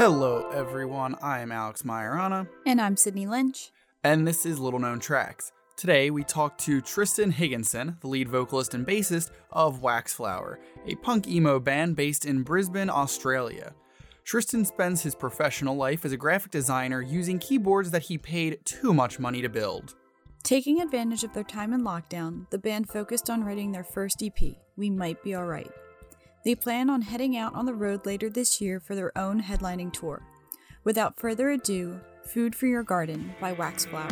[0.00, 1.14] Hello, everyone.
[1.22, 3.70] I am Alex Majorana, And I'm Sydney Lynch.
[4.02, 5.52] and this is Little Known Tracks.
[5.76, 11.28] Today, we talk to Tristan Higginson, the lead vocalist and bassist of Waxflower, a punk
[11.28, 13.74] emo band based in Brisbane, Australia.
[14.24, 18.94] Tristan spends his professional life as a graphic designer using keyboards that he paid too
[18.94, 19.96] much money to build.
[20.42, 24.56] Taking advantage of their time in lockdown, the band focused on writing their first EP,
[24.78, 25.70] We Might Be Alright.
[26.42, 29.92] They plan on heading out on the road later this year for their own headlining
[29.92, 30.22] tour.
[30.84, 34.10] Without further ado, Food for Your Garden by Waxflower.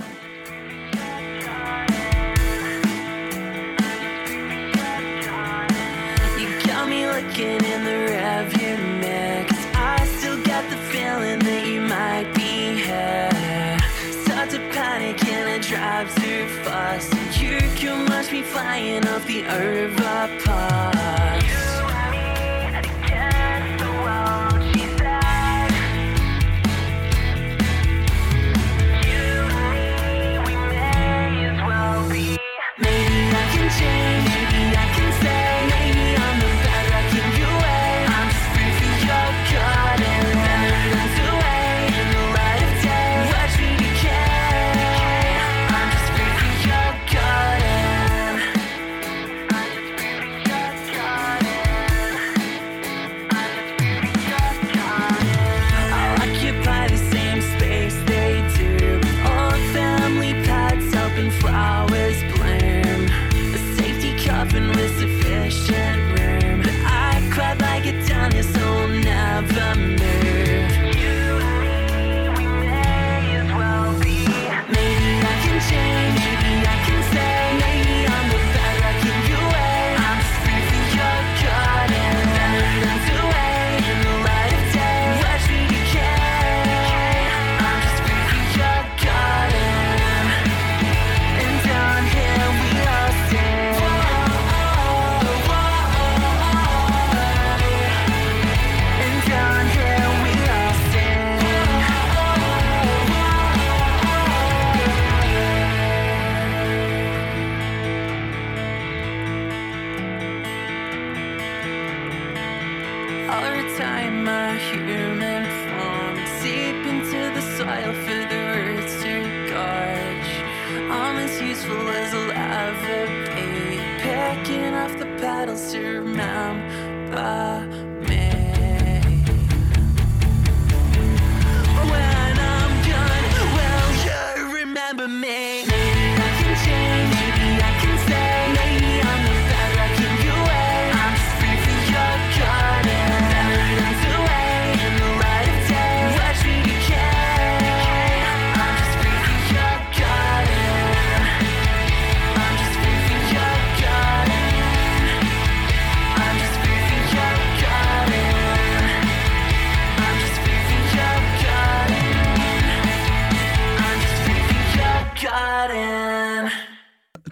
[6.39, 11.81] You got me looking in the rearview mirror I still get the feeling that you
[11.81, 13.79] might be here
[14.25, 17.11] Start to panic and it drives too fast
[17.41, 21.18] You can watch me flying off the overpass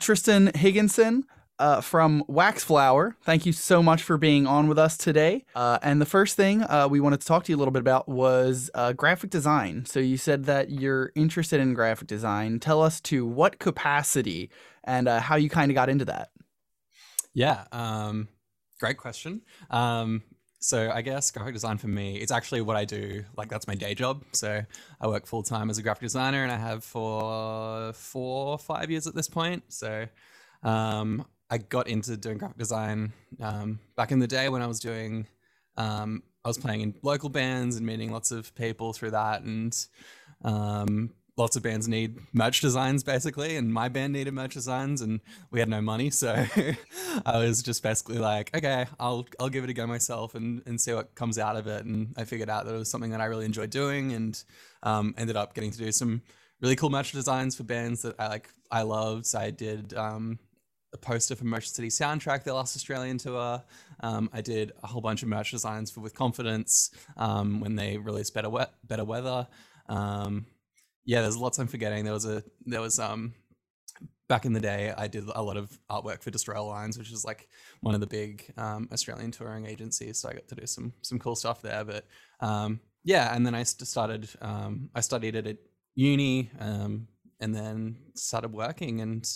[0.06, 1.24] Tristan Higginson
[1.58, 5.44] uh, from Waxflower, thank you so much for being on with us today.
[5.52, 7.80] Uh, and the first thing uh, we wanted to talk to you a little bit
[7.80, 9.84] about was uh, graphic design.
[9.84, 12.60] So you said that you're interested in graphic design.
[12.60, 14.48] Tell us to what capacity
[14.84, 16.28] and uh, how you kind of got into that.
[17.34, 18.28] Yeah, um,
[18.78, 19.42] great question.
[19.70, 20.22] Um,
[20.58, 23.24] so I guess graphic design for me, it's actually what I do.
[23.36, 24.24] Like that's my day job.
[24.32, 24.62] So
[25.00, 29.06] I work full time as a graphic designer, and I have for four, five years
[29.06, 29.64] at this point.
[29.68, 30.06] So
[30.62, 34.80] um, I got into doing graphic design um, back in the day when I was
[34.80, 35.26] doing.
[35.76, 39.76] Um, I was playing in local bands and meeting lots of people through that, and
[40.42, 45.20] um, lots of bands need merch designs basically, and my band needed merch designs, and
[45.50, 46.46] we had no money, so
[47.26, 50.80] I was just basically like, okay, I'll I'll give it a go myself and and
[50.80, 53.20] see what comes out of it, and I figured out that it was something that
[53.20, 54.42] I really enjoyed doing, and
[54.82, 56.22] um, ended up getting to do some
[56.60, 59.26] really cool merch designs for bands that I like I loved.
[59.26, 60.38] So I did um,
[60.94, 63.62] a poster for Motion City Soundtrack, their last Australian tour.
[64.00, 67.98] Um, I did a whole bunch of merch designs for With Confidence um, when they
[67.98, 69.46] released Better we- Better Weather.
[69.88, 70.46] Um,
[71.06, 72.04] yeah, there's lots I'm forgetting.
[72.04, 73.34] There was a there was um
[74.28, 77.24] back in the day I did a lot of artwork for Destroy Lines, which is
[77.24, 77.48] like
[77.80, 80.18] one of the big um, Australian touring agencies.
[80.18, 81.84] So I got to do some some cool stuff there.
[81.84, 82.04] But
[82.40, 85.58] um, yeah, and then I started um, I studied it at
[85.94, 87.06] uni um,
[87.40, 89.26] and then started working and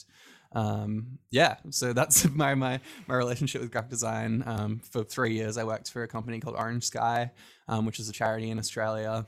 [0.52, 4.43] um, yeah, so that's my my my relationship with graphic design.
[4.44, 7.31] Um, for three years, I worked for a company called Orange Sky,
[7.69, 9.26] um, which is a charity in Australia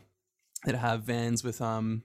[0.64, 2.02] that have vans with um,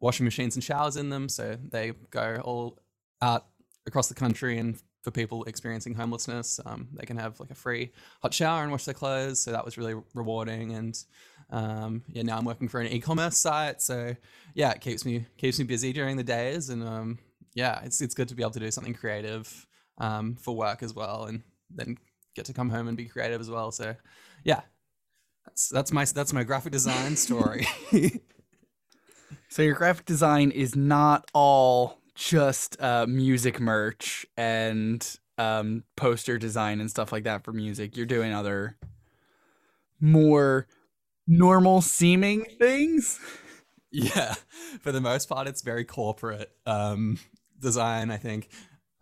[0.00, 1.28] washing machines and showers in them.
[1.28, 2.78] So they go all
[3.22, 3.46] out
[3.86, 7.92] across the country and for people experiencing homelessness, um, they can have like a free
[8.20, 9.42] hot shower and wash their clothes.
[9.42, 10.74] So that was really rewarding.
[10.74, 11.02] And
[11.50, 13.80] um, yeah, now I'm working for an e-commerce site.
[13.80, 14.14] So
[14.54, 16.68] yeah, it keeps me keeps me busy during the days.
[16.68, 17.18] And um,
[17.54, 19.66] yeah, it's it's good to be able to do something creative
[19.98, 21.96] um, for work as well, and then
[22.34, 23.72] get to come home and be creative as well.
[23.72, 23.94] So
[24.44, 24.60] yeah,
[25.46, 27.66] that's that's my that's my graphic design story.
[29.50, 35.04] So your graphic design is not all just uh, music merch and
[35.38, 37.96] um, poster design and stuff like that for music.
[37.96, 38.76] You're doing other
[40.00, 40.68] more
[41.26, 43.18] normal seeming things.
[43.92, 44.36] Yeah,
[44.82, 47.18] for the most part, it's very corporate um,
[47.58, 48.12] design.
[48.12, 48.48] I think.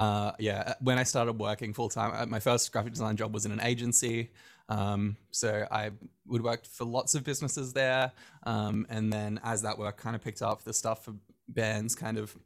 [0.01, 3.53] Uh, yeah, when I started working full time, my first graphic design job was in
[3.53, 4.31] an agency.
[4.69, 5.91] Um, so I
[6.27, 8.13] would work for lots of businesses there,
[8.45, 11.15] um, and then as that work kind of picked up, the stuff for
[11.49, 12.37] bands kind of,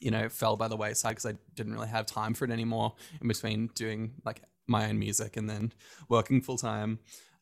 [0.00, 2.94] you know, fell by the wayside because I didn't really have time for it anymore.
[3.20, 5.72] In between doing like my own music and then
[6.08, 6.98] working full time,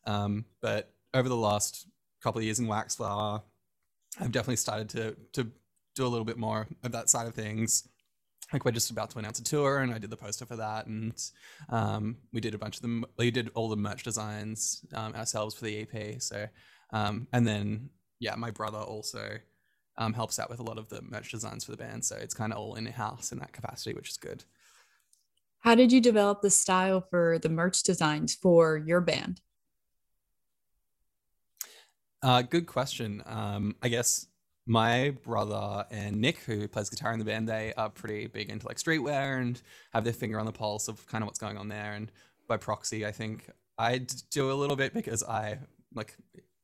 [0.07, 1.87] um, but over the last
[2.23, 3.43] couple of years in Waxflower,
[4.21, 5.51] I've definitely started to to
[5.95, 7.89] do a little bit more of that side of things.
[8.53, 10.87] Like we're just about to announce a tour, and I did the poster for that,
[10.87, 11.13] and
[11.69, 13.05] um, we did a bunch of them.
[13.19, 16.23] We did all the merch designs um, ourselves for the EP.
[16.23, 16.47] So,
[16.93, 17.91] um, and then
[18.21, 19.39] yeah, my brother also
[19.99, 22.05] um, helps out with a lot of the merch designs for the band.
[22.05, 24.45] So it's kind of all in house in that capacity, which is good.
[25.61, 29.41] How did you develop the style for the merch designs for your band?
[32.23, 33.23] Uh, good question.
[33.27, 34.27] Um, I guess
[34.67, 38.67] my brother and Nick, who plays guitar in the band, they are pretty big into
[38.67, 39.61] like streetwear and
[39.93, 41.93] have their finger on the pulse of kind of what's going on there.
[41.93, 42.11] And
[42.49, 43.49] by proxy, I think
[43.79, 43.99] I
[44.31, 45.59] do a little bit because I
[45.95, 46.17] like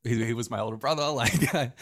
[0.02, 1.02] he, he was my older brother.
[1.12, 1.72] Like I,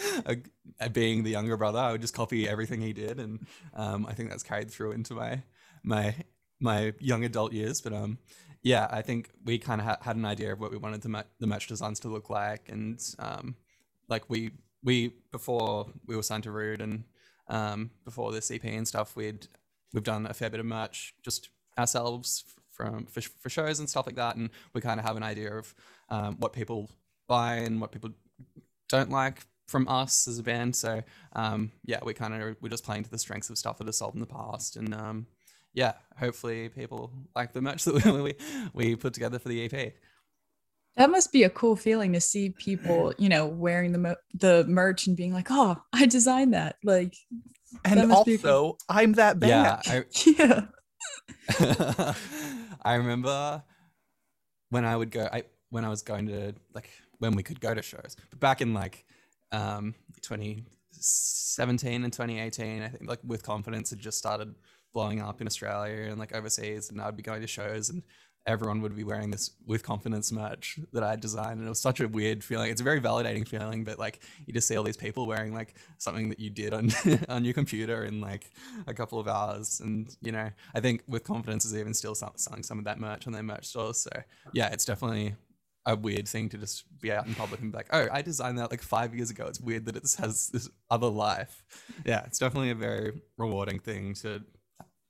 [0.78, 4.12] I, being the younger brother, I would just copy everything he did, and um, I
[4.12, 5.42] think that's carried through into my
[5.82, 6.14] my
[6.60, 7.80] my young adult years.
[7.80, 8.18] But um,
[8.62, 11.08] yeah, I think we kind of ha- had an idea of what we wanted the,
[11.08, 13.56] ma- the merch designs to look like, and um,
[14.08, 14.50] like we
[14.82, 17.04] we before we were signed to Rude and
[17.48, 19.48] um, before this EP and stuff, we'd
[19.92, 24.06] we've done a fair bit of merch just ourselves from for, for shows and stuff
[24.06, 25.74] like that, and we kind of have an idea of
[26.08, 26.90] um, what people
[27.26, 28.10] buy and what people
[28.88, 30.74] don't like from us as a band.
[30.74, 31.02] So
[31.34, 33.98] um, yeah, we kind of we're just playing to the strengths of stuff that has
[33.98, 35.26] sold in the past, and um,
[35.74, 38.34] yeah, hopefully people like the merch that we, we
[38.72, 39.92] we put together for the EP.
[41.00, 44.66] That must be a cool feeling to see people, you know, wearing the mo- the
[44.68, 47.14] merch and being like, "Oh, I designed that." Like,
[47.86, 48.50] And must be cool.
[48.50, 49.80] also, I'm that band.
[49.86, 50.04] Yeah,
[50.36, 50.66] I,
[52.04, 52.14] yeah,
[52.82, 53.62] I remember
[54.68, 57.72] when I would go, I when I was going to like when we could go
[57.72, 59.06] to shows, but back in like
[59.52, 64.54] um 2017 and 2018, I think like with confidence had just started
[64.92, 68.02] blowing up in Australia and like overseas, and I'd be going to shows and
[68.46, 72.00] everyone would be wearing this with confidence merch that I designed, and it was such
[72.00, 72.70] a weird feeling.
[72.70, 75.74] It's a very validating feeling, but like you just see all these people wearing like
[75.98, 76.90] something that you did on
[77.28, 78.50] on your computer in like
[78.86, 82.62] a couple of hours, and you know, I think with confidence is even still selling
[82.62, 83.98] some of that merch on their merch stores.
[83.98, 84.10] So
[84.52, 85.34] yeah, it's definitely
[85.86, 88.58] a weird thing to just be out in public and be like, oh, I designed
[88.58, 89.46] that like five years ago.
[89.46, 91.64] It's weird that it has this other life.
[92.04, 94.42] Yeah, it's definitely a very rewarding thing to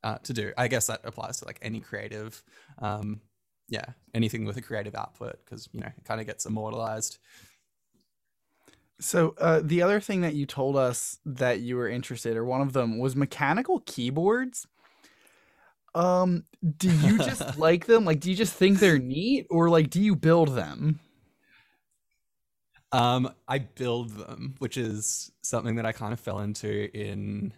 [0.02, 0.52] uh, to do.
[0.56, 2.42] I guess that applies to like any creative,
[2.78, 3.20] um,
[3.68, 7.18] yeah, anything with a creative output because you know it kind of gets immortalized.
[9.00, 12.60] So uh, the other thing that you told us that you were interested, or one
[12.60, 14.66] of them, was mechanical keyboards.
[15.94, 16.44] Um,
[16.76, 18.04] do you just like them?
[18.04, 21.00] Like, do you just think they're neat, or like, do you build them?
[22.92, 27.54] Um, I build them, which is something that I kind of fell into in.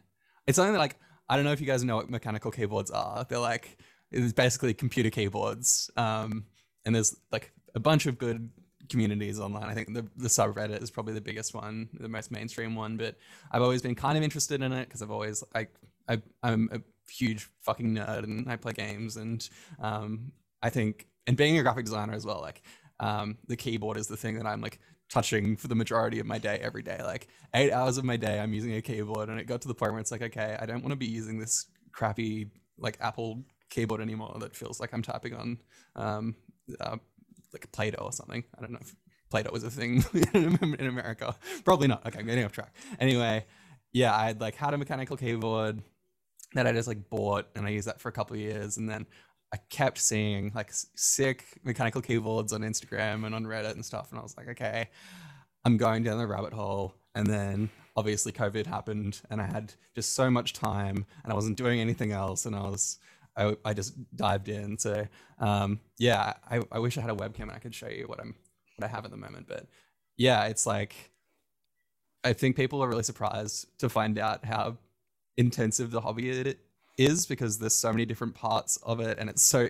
[0.46, 0.96] It's something that like
[1.32, 3.24] I don't know if you guys know what mechanical keyboards are.
[3.26, 3.78] They're like
[4.10, 5.90] it's basically computer keyboards.
[5.96, 6.44] Um,
[6.84, 8.50] and there's like a bunch of good
[8.90, 9.64] communities online.
[9.64, 12.98] I think the the subreddit is probably the biggest one, the most mainstream one.
[12.98, 13.16] But
[13.50, 15.74] I've always been kind of interested in it because I've always like
[16.06, 19.48] I I'm a huge fucking nerd and I play games and
[19.80, 22.60] um I think and being a graphic designer as well, like
[23.00, 24.80] um the keyboard is the thing that I'm like
[25.12, 26.98] touching for the majority of my day every day.
[27.04, 29.74] Like eight hours of my day I'm using a keyboard and it got to the
[29.74, 33.44] point where it's like, okay, I don't want to be using this crappy like Apple
[33.68, 35.58] keyboard anymore that feels like I'm typing on
[35.96, 36.34] um
[36.80, 36.96] uh,
[37.52, 38.42] like Play-Doh or something.
[38.56, 38.96] I don't know if
[39.30, 40.02] Play-Doh was a thing
[40.34, 41.36] in America.
[41.64, 42.06] Probably not.
[42.06, 42.74] Okay, I'm getting off track.
[42.98, 43.44] Anyway,
[43.92, 45.82] yeah, I had like had a mechanical keyboard
[46.54, 48.88] that I just like bought and I used that for a couple of years and
[48.88, 49.06] then
[49.52, 54.18] I kept seeing like sick mechanical keyboards on Instagram and on Reddit and stuff and
[54.18, 54.88] I was like okay
[55.64, 56.94] I'm going down the rabbit hole.
[57.14, 61.56] And then obviously COVID happened and I had just so much time and I wasn't
[61.58, 62.98] doing anything else and I was
[63.36, 64.78] I, I just dived in.
[64.78, 65.06] So
[65.38, 68.20] um yeah I, I wish I had a webcam and I could show you what
[68.20, 68.34] I'm
[68.76, 69.66] what I have at the moment but
[70.16, 71.10] yeah it's like
[72.24, 74.78] I think people are really surprised to find out how
[75.36, 76.58] intensive the hobby it
[76.98, 79.68] is because there's so many different parts of it and it's so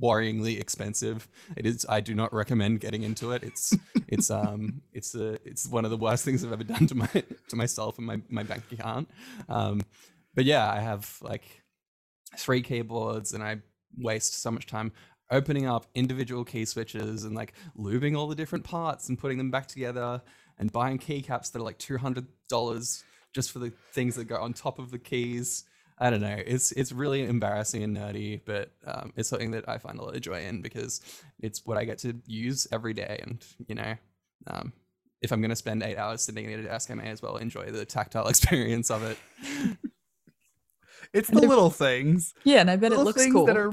[0.00, 1.28] worryingly expensive.
[1.56, 3.42] It is I do not recommend getting into it.
[3.42, 3.76] It's
[4.08, 7.06] it's um it's a it's one of the worst things I've ever done to my
[7.06, 9.08] to myself and my my bank account.
[9.48, 9.82] Um
[10.34, 11.62] but yeah, I have like
[12.36, 13.58] three keyboards and I
[13.96, 14.92] waste so much time
[15.30, 19.50] opening up individual key switches and like lubing all the different parts and putting them
[19.50, 20.22] back together
[20.58, 23.02] and buying keycaps that are like $200
[23.34, 25.64] just for the things that go on top of the keys.
[26.00, 26.36] I don't know.
[26.46, 30.14] It's it's really embarrassing and nerdy, but um, it's something that I find a lot
[30.14, 31.00] of joy in because
[31.40, 33.20] it's what I get to use every day.
[33.22, 33.94] And you know,
[34.46, 34.72] um,
[35.22, 37.36] if I'm going to spend eight hours sitting at a desk, I may as well
[37.36, 39.18] enjoy the tactile experience of it.
[41.12, 42.34] It's the little things.
[42.44, 43.46] Yeah, and I bet it looks things cool.
[43.46, 43.72] that are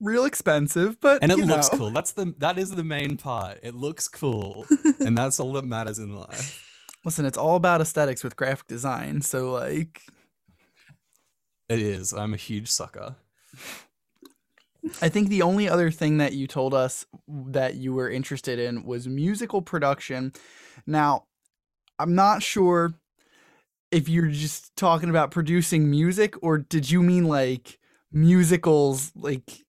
[0.00, 1.78] real expensive, but and it you looks know.
[1.78, 1.90] cool.
[1.90, 3.60] That's the that is the main part.
[3.62, 4.66] It looks cool,
[5.00, 6.62] and that's all that matters in life.
[7.04, 9.22] Listen, it's all about aesthetics with graphic design.
[9.22, 10.02] So like
[11.68, 12.12] It is.
[12.12, 13.16] I'm a huge sucker.
[15.02, 18.84] I think the only other thing that you told us that you were interested in
[18.84, 20.32] was musical production.
[20.86, 21.24] Now,
[21.98, 22.94] I'm not sure
[23.90, 27.78] if you're just talking about producing music or did you mean like
[28.12, 29.64] musicals like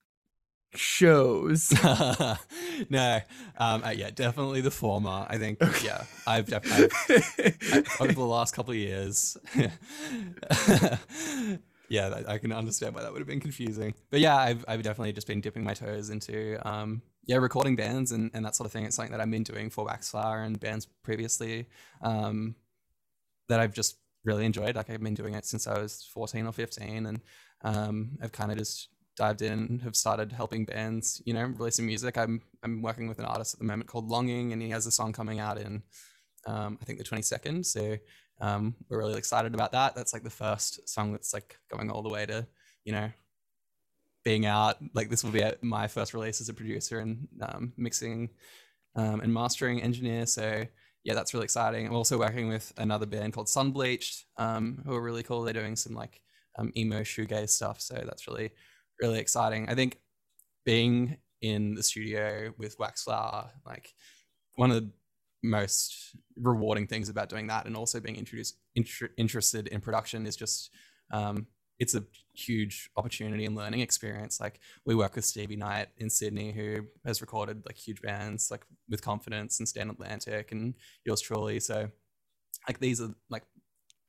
[0.76, 1.74] shows?
[2.90, 3.20] no,
[3.58, 5.26] um, uh, yeah, definitely the former.
[5.28, 7.10] I think, yeah, I've, def- I've
[8.00, 9.36] I- over the last couple of years.
[11.90, 13.94] yeah, I can understand why that would have been confusing.
[14.10, 18.12] But yeah, I've, I've definitely just been dipping my toes into um, yeah recording bands
[18.12, 18.86] and, and that sort of thing.
[18.86, 21.68] It's something that I've been doing for Waxflower and bands previously
[22.02, 22.56] um,
[23.50, 24.76] that I've just really enjoyed.
[24.76, 27.22] Like I've been doing it since I was 14 or 15 and
[27.64, 32.18] um, I've kind of just dived in have started helping bands, you know, releasing music.
[32.18, 34.92] I'm I'm working with an artist at the moment called Longing, and he has a
[34.92, 35.84] song coming out in
[36.46, 37.66] um, I think the 22nd.
[37.66, 37.98] So
[38.40, 39.96] um, we're really excited about that.
[39.96, 42.48] That's like the first song that's like going all the way to
[42.84, 43.12] you know
[44.24, 44.78] being out.
[44.94, 48.30] Like this will be my first release as a producer and um, mixing
[48.96, 50.26] um, and mastering engineer.
[50.26, 50.66] So
[51.04, 51.88] yeah, that's really exciting.
[51.88, 55.44] I'm also working with another band called Sunbleached, um, who are really cool.
[55.44, 56.22] They're doing some like
[56.60, 57.80] um, emo shoegaze stuff.
[57.82, 58.52] So that's really
[59.02, 59.70] really exciting.
[59.70, 60.00] I think
[60.66, 63.94] being in the studio with Waxflower, like
[64.56, 64.92] one of the
[65.50, 70.36] most rewarding things about doing that, and also being introduced inter- interested in production, is
[70.36, 70.72] just
[71.12, 71.48] um,
[71.80, 74.40] it's a huge opportunity and learning experience.
[74.40, 78.66] Like we work with Stevie Knight in Sydney, who has recorded like huge bands like
[78.90, 80.74] with Confidence and Stand Atlantic and
[81.06, 81.60] yours truly.
[81.60, 81.90] So
[82.68, 83.44] like these are like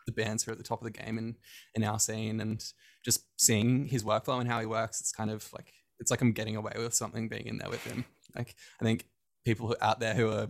[0.07, 1.37] the bands who are at the top of the game in
[1.75, 2.64] in our scene and
[3.04, 6.33] just seeing his workflow and how he works it's kind of like it's like i'm
[6.33, 9.07] getting away with something being in there with him like i think
[9.45, 10.49] people out there who are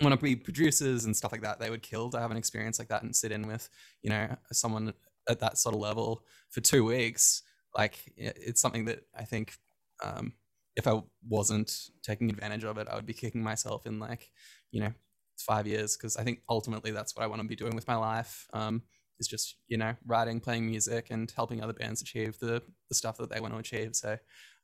[0.00, 2.78] want to be producers and stuff like that they would kill to have an experience
[2.78, 3.68] like that and sit in with
[4.02, 4.92] you know someone
[5.28, 7.42] at that sort of level for two weeks
[7.76, 9.54] like it's something that i think
[10.02, 10.32] um
[10.76, 14.30] if i wasn't taking advantage of it i would be kicking myself in like
[14.70, 14.92] you know
[15.40, 17.96] five years because I think ultimately that's what I want to be doing with my
[17.96, 18.46] life.
[18.52, 18.82] Um,
[19.18, 23.18] is just you know writing, playing music, and helping other bands achieve the the stuff
[23.18, 23.94] that they want to achieve.
[23.94, 24.16] So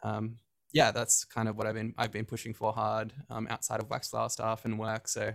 [0.02, 0.36] um,
[0.76, 3.88] yeah, that's kind of what I've been I've been pushing for hard um, outside of
[3.88, 5.08] Waxflower stuff and work.
[5.08, 5.32] So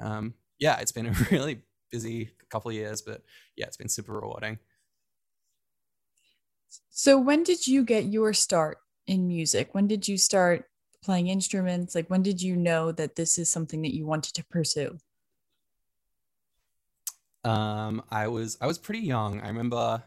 [0.00, 3.22] um, yeah, it's been a really busy couple of years, but
[3.54, 4.58] yeah, it's been super rewarding.
[6.88, 9.68] So when did you get your start in music?
[9.76, 10.64] When did you start
[11.04, 11.94] playing instruments?
[11.94, 14.98] Like when did you know that this is something that you wanted to pursue?
[17.44, 19.40] Um, I was I was pretty young.
[19.40, 20.02] I remember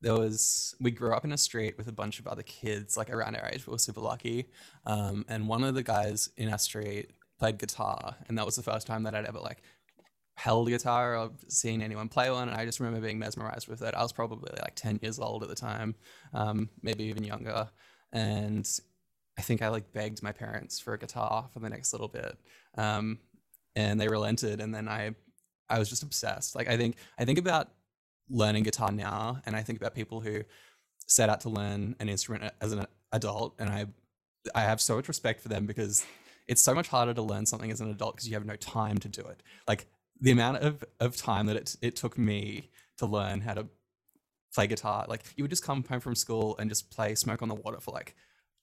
[0.00, 3.10] there was we grew up in a street with a bunch of other kids like
[3.10, 3.66] around our age.
[3.66, 4.48] We were super lucky.
[4.86, 8.62] Um, and one of the guys in our street played guitar, and that was the
[8.62, 9.62] first time that I'd ever like
[10.36, 12.48] held a guitar or seen anyone play one.
[12.48, 13.94] And I just remember being mesmerized with it.
[13.94, 15.94] I was probably like ten years old at the time,
[16.32, 17.68] um, maybe even younger.
[18.12, 18.68] And
[19.36, 22.38] I think I like begged my parents for a guitar for the next little bit.
[22.76, 23.18] Um,
[23.74, 25.14] and they relented, and then I
[25.68, 26.54] I was just obsessed.
[26.54, 27.68] Like I think I think about
[28.30, 30.42] learning guitar now, and I think about people who
[31.06, 33.86] set out to learn an instrument as an adult, and I
[34.54, 36.04] I have so much respect for them because
[36.46, 38.98] it's so much harder to learn something as an adult because you have no time
[38.98, 39.42] to do it.
[39.66, 39.86] Like
[40.20, 43.66] the amount of, of time that it, it took me to learn how to
[44.54, 45.04] play guitar.
[45.08, 47.80] Like you would just come home from school and just play Smoke on the Water
[47.80, 48.14] for like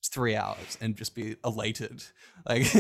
[0.04, 2.04] three hours and just be elated.
[2.48, 2.62] Like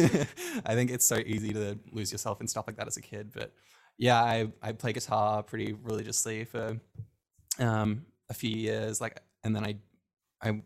[0.65, 3.32] I think it's so easy to lose yourself and stuff like that as a kid.
[3.34, 3.54] But
[3.97, 6.79] yeah, I I play guitar pretty religiously for
[7.59, 9.01] um a few years.
[9.01, 9.75] Like and then I
[10.41, 10.61] I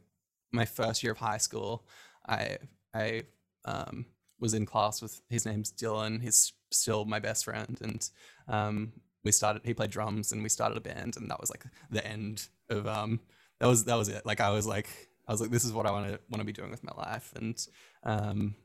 [0.51, 1.86] my first year of high school,
[2.27, 2.57] I
[2.93, 3.24] I
[3.65, 4.05] um
[4.39, 6.21] was in class with his name's Dylan.
[6.21, 8.09] He's still my best friend, and
[8.48, 8.93] um,
[9.24, 9.62] we started.
[9.65, 12.88] He played drums, and we started a band, and that was like the end of
[12.88, 13.19] um.
[13.59, 14.25] That was that was it.
[14.25, 14.88] Like I was like
[15.27, 16.93] I was like this is what I want to want to be doing with my
[16.98, 17.67] life, and
[18.03, 18.55] um,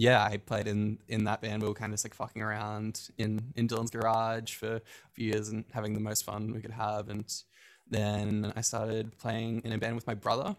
[0.00, 1.62] yeah, I played in in that band.
[1.62, 4.80] We were kind of just like fucking around in in Dylan's garage for a
[5.12, 7.30] few years and having the most fun we could have, and
[7.86, 10.56] then I started playing in a band with my brother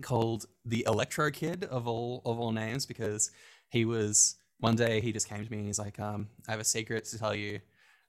[0.00, 3.30] called the Electro Kid of all of all names because
[3.68, 6.60] he was one day he just came to me and he's like, um, I have
[6.60, 7.60] a secret to tell you.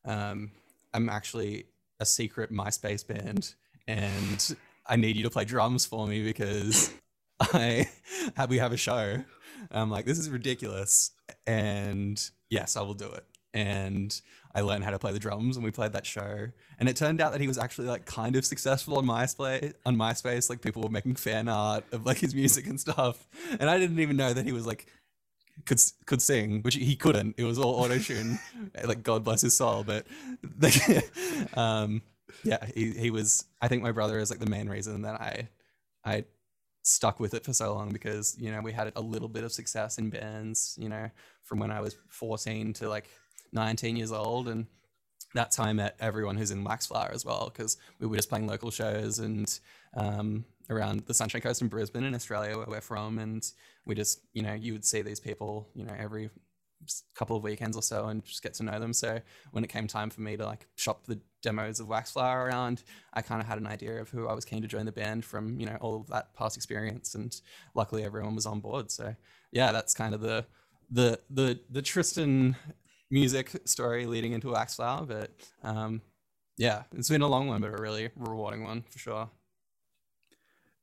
[0.05, 0.51] Um,
[0.93, 1.65] I'm actually
[1.99, 3.53] a secret MySpace band
[3.87, 4.55] and
[4.85, 6.93] I need you to play drums for me because
[7.41, 7.89] I
[8.37, 9.23] have we have a show.
[9.71, 11.11] I'm like, this is ridiculous.
[11.47, 13.25] And yes, I will do it.
[13.53, 14.19] And
[14.55, 16.47] I learned how to play the drums and we played that show.
[16.79, 19.95] And it turned out that he was actually like kind of successful on MySpace on
[19.95, 20.49] MySpace.
[20.49, 23.27] Like people were making fan art of like his music and stuff.
[23.59, 24.87] And I didn't even know that he was like
[25.65, 27.35] could could sing, which he couldn't.
[27.37, 28.39] It was all auto tune.
[28.83, 29.83] like God bless his soul.
[29.83, 30.05] But
[31.57, 32.01] um,
[32.43, 33.45] yeah, he, he was.
[33.61, 35.47] I think my brother is like the main reason that I
[36.03, 36.25] I
[36.83, 39.51] stuck with it for so long because you know we had a little bit of
[39.51, 40.77] success in bands.
[40.79, 41.09] You know,
[41.43, 43.09] from when I was fourteen to like
[43.51, 44.67] nineteen years old, and
[45.33, 48.71] that time met everyone who's in Waxflower as well because we were just playing local
[48.71, 49.59] shows and
[49.95, 53.51] um, around the Sunshine Coast in Brisbane in Australia where we're from and
[53.85, 56.29] we just you know you would see these people you know every
[57.15, 59.19] couple of weekends or so and just get to know them so
[59.51, 63.21] when it came time for me to like shop the demos of Waxflower around I
[63.21, 65.59] kind of had an idea of who I was keen to join the band from
[65.59, 67.35] you know all of that past experience and
[67.75, 69.15] luckily everyone was on board so
[69.51, 70.45] yeah that's kind of the
[70.89, 72.55] the the the Tristan
[73.09, 75.31] music story leading into Waxflower, but
[75.63, 76.01] um,
[76.57, 79.29] yeah, it's been a long one, but a really rewarding one for sure.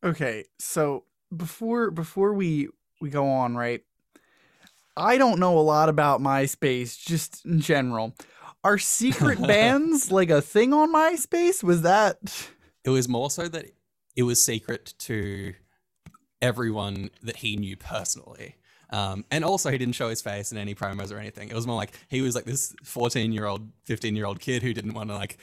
[0.05, 1.05] Okay, so
[1.37, 2.69] before before we
[3.01, 3.83] we go on, right?
[4.97, 8.15] I don't know a lot about MySpace just in general.
[8.63, 11.63] Are secret bands like a thing on MySpace?
[11.63, 12.19] Was that
[12.85, 13.67] It was more so that
[14.17, 15.55] it was secret to
[16.43, 18.57] everyone that he knew personally.
[18.93, 21.49] Um, and also, he didn't show his face in any promos or anything.
[21.49, 24.63] It was more like he was like this 14 year old, 15 year old kid
[24.63, 25.39] who didn't want to like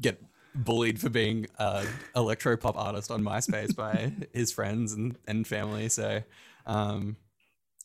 [0.00, 0.20] get
[0.54, 5.88] bullied for being a electro pop artist on MySpace by his friends and, and family.
[5.88, 6.22] So,
[6.66, 7.16] um,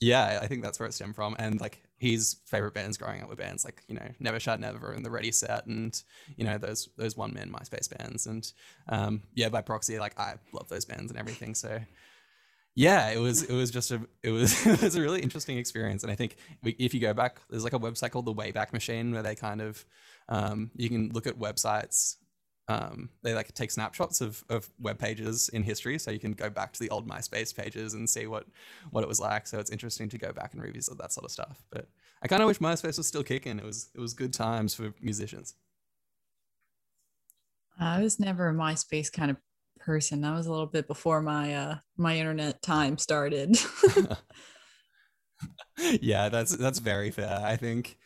[0.04, 1.36] yeah, I think that's where it stemmed from.
[1.40, 4.92] And like his favorite bands growing up were bands like you know Never Shout Never
[4.92, 6.02] and the Ready Set and
[6.36, 8.26] you know those those one man MySpace bands.
[8.26, 8.52] And
[8.90, 11.56] um, yeah, by proxy, like I love those bands and everything.
[11.56, 11.80] So
[12.76, 16.02] yeah it was it was just a it was it was a really interesting experience
[16.02, 19.12] and i think if you go back there's like a website called the wayback machine
[19.14, 19.86] where they kind of
[20.30, 22.16] um, you can look at websites
[22.70, 26.50] um, they like take snapshots of, of web pages in history so you can go
[26.50, 28.46] back to the old myspace pages and see what
[28.92, 31.32] what it was like so it's interesting to go back and revisit that sort of
[31.32, 31.88] stuff but
[32.22, 34.94] i kind of wish myspace was still kicking it was it was good times for
[35.02, 35.56] musicians
[37.80, 39.38] I was never a MySpace kind of
[39.80, 40.22] person.
[40.22, 43.58] That was a little bit before my uh my internet time started.
[46.02, 47.42] yeah, that's that's very fair.
[47.44, 47.98] I think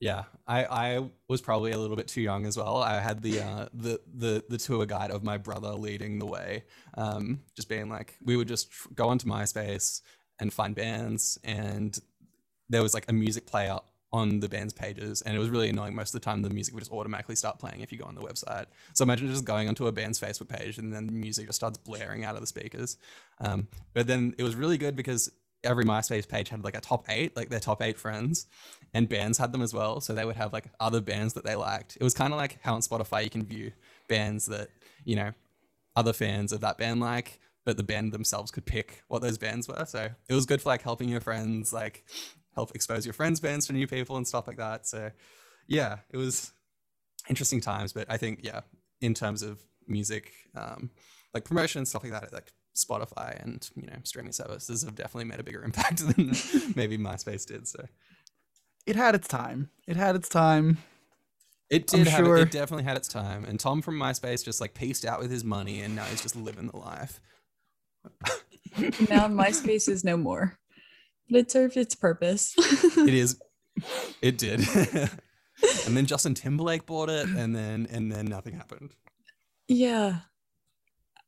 [0.00, 2.76] yeah, I I was probably a little bit too young as well.
[2.78, 6.64] I had the uh the the the tour guide of my brother leading the way.
[6.94, 10.02] Um just being like we would just go onto MySpace
[10.38, 11.98] and find bands and
[12.68, 13.78] there was like a music player
[14.12, 16.72] on the band's pages and it was really annoying most of the time the music
[16.72, 19.68] would just automatically start playing if you go on the website so imagine just going
[19.68, 22.46] onto a band's facebook page and then the music just starts blaring out of the
[22.46, 22.98] speakers
[23.40, 25.30] um, but then it was really good because
[25.66, 28.46] every myspace page had like a top eight like their top eight friends
[28.94, 31.54] and bands had them as well so they would have like other bands that they
[31.54, 33.72] liked it was kind of like how on spotify you can view
[34.08, 34.68] bands that
[35.04, 35.32] you know
[35.94, 39.68] other fans of that band like but the band themselves could pick what those bands
[39.68, 42.04] were so it was good for like helping your friends like
[42.56, 44.86] help expose your friends' bands to new people and stuff like that.
[44.86, 45.12] So,
[45.68, 46.52] yeah, it was
[47.28, 47.92] interesting times.
[47.92, 48.62] But I think, yeah,
[49.00, 50.90] in terms of music, um,
[51.32, 52.52] like promotion and stuff like that, like
[52.84, 56.32] Spotify and you know streaming services have definitely made a bigger impact than
[56.74, 57.66] maybe MySpace did.
[57.68, 57.86] So
[58.86, 59.70] it had its time?
[59.86, 60.78] It had its time.
[61.70, 63.44] it did have sure- it, it definitely had its time.
[63.44, 66.36] And Tom from MySpace just like pieced out with his money, and now he's just
[66.36, 67.20] living the life.
[69.08, 70.58] now MySpace is no more.
[71.28, 72.54] But it served its purpose.
[72.96, 73.40] It is,
[74.22, 74.60] it did.
[75.86, 78.90] and then Justin Timberlake bought it, and then and then nothing happened.
[79.66, 80.20] yeah.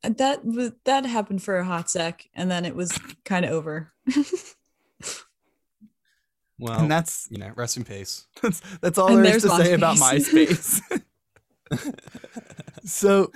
[0.02, 3.92] That was that happened for a hot sec, and then it was kind of over.
[6.58, 8.26] Well, and that's you know, rest in peace.
[8.42, 10.80] that's, that's all And there is to say about MySpace.
[11.70, 11.94] MySpace.
[12.84, 13.30] so,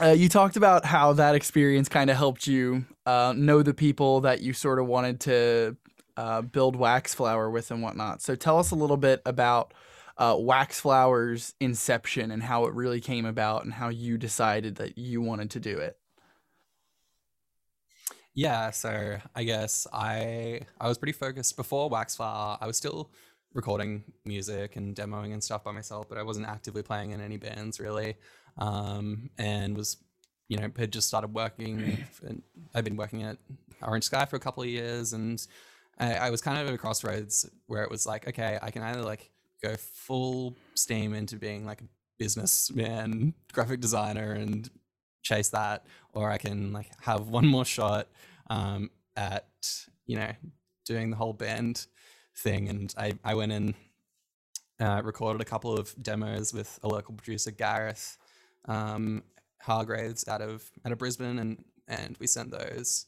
[0.00, 4.22] uh, you talked about how that experience kind of helped you uh, know the people
[4.22, 5.76] that you sort of wanted to
[6.16, 8.20] uh, build Waxflower with and whatnot.
[8.20, 9.72] So, tell us a little bit about
[10.16, 14.96] uh, Wax Flowers inception and how it really came about and how you decided that
[14.96, 15.98] you wanted to do it.
[18.34, 22.58] Yeah, so I guess I I was pretty focused before Waxflower.
[22.60, 23.10] I was still
[23.52, 27.36] recording music and demoing and stuff by myself, but I wasn't actively playing in any
[27.36, 28.16] bands really.
[28.58, 29.98] Um, and was
[30.48, 32.04] you know had just started working.
[32.26, 32.42] and
[32.74, 33.38] I've been working at
[33.82, 35.44] Orange Sky for a couple of years, and
[35.98, 38.82] I, I was kind of at a crossroads where it was like, okay, I can
[38.82, 39.30] either like
[39.64, 41.84] go full steam into being like a
[42.18, 44.70] businessman, graphic designer, and
[45.22, 48.08] chase that, or I can like have one more shot
[48.50, 49.48] um, at
[50.06, 50.30] you know
[50.84, 51.86] doing the whole band
[52.36, 52.68] thing.
[52.68, 53.74] And I I went and
[54.80, 58.18] uh, recorded a couple of demos with a local producer, Gareth
[58.66, 59.22] um,
[59.60, 63.06] Hargraves, out of out of Brisbane, and and we sent those.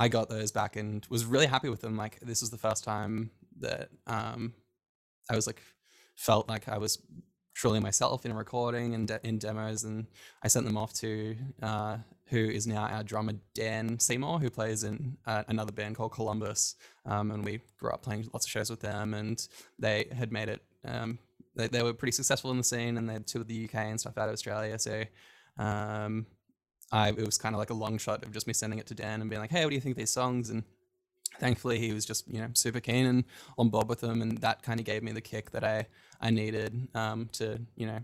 [0.00, 1.96] I got those back and was really happy with them.
[1.96, 4.54] Like this was the first time that um,
[5.30, 5.62] I was like
[6.14, 6.98] felt like I was
[7.54, 10.06] truly myself in recording and de- in demos, and
[10.42, 14.84] I sent them off to uh, who is now our drummer Dan Seymour, who plays
[14.84, 18.70] in uh, another band called Columbus, um, and we grew up playing lots of shows
[18.70, 19.46] with them, and
[19.78, 20.62] they had made it.
[20.84, 21.18] Um,
[21.56, 24.16] they, they were pretty successful in the scene, and they toured the UK and stuff
[24.18, 24.78] out of Australia.
[24.78, 25.02] So
[25.58, 26.26] um,
[26.92, 28.94] I it was kind of like a long shot of just me sending it to
[28.94, 30.62] Dan and being like, "Hey, what do you think of these songs?" and
[31.38, 33.24] thankfully he was just you know super keen and
[33.56, 35.86] on board with them and that kind of gave me the kick that i
[36.20, 38.00] i needed um, to you know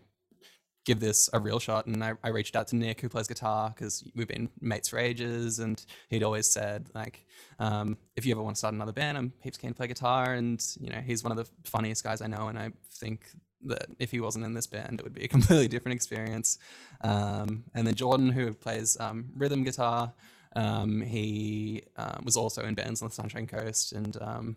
[0.85, 3.73] give this a real shot and i, I reached out to nick who plays guitar
[3.75, 7.25] because we've been mates for ages and he'd always said like
[7.59, 10.35] um, if you ever want to start another band i'm heaps keen to play guitar
[10.35, 13.29] and you know he's one of the funniest guys i know and i think
[13.67, 16.59] that if he wasn't in this band, it would be a completely different experience.
[17.03, 20.13] Um, and then Jordan, who plays um, rhythm guitar,
[20.55, 24.57] um, he uh, was also in bands on the Sunshine Coast, and um,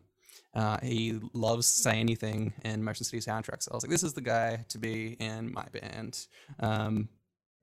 [0.54, 3.64] uh, he loves Say Anything and Motion City soundtracks.
[3.64, 6.28] So I was like, this is the guy to be in my band.
[6.60, 7.10] Um,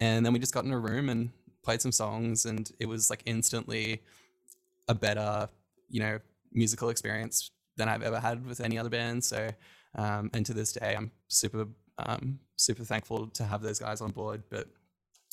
[0.00, 1.30] and then we just got in a room and
[1.62, 4.02] played some songs, and it was like instantly
[4.88, 5.48] a better,
[5.88, 6.18] you know,
[6.52, 9.24] musical experience than I've ever had with any other band.
[9.24, 9.50] So,
[9.96, 11.66] um, and to this day, I'm super,
[11.98, 14.42] um, super thankful to have those guys on board.
[14.50, 14.68] But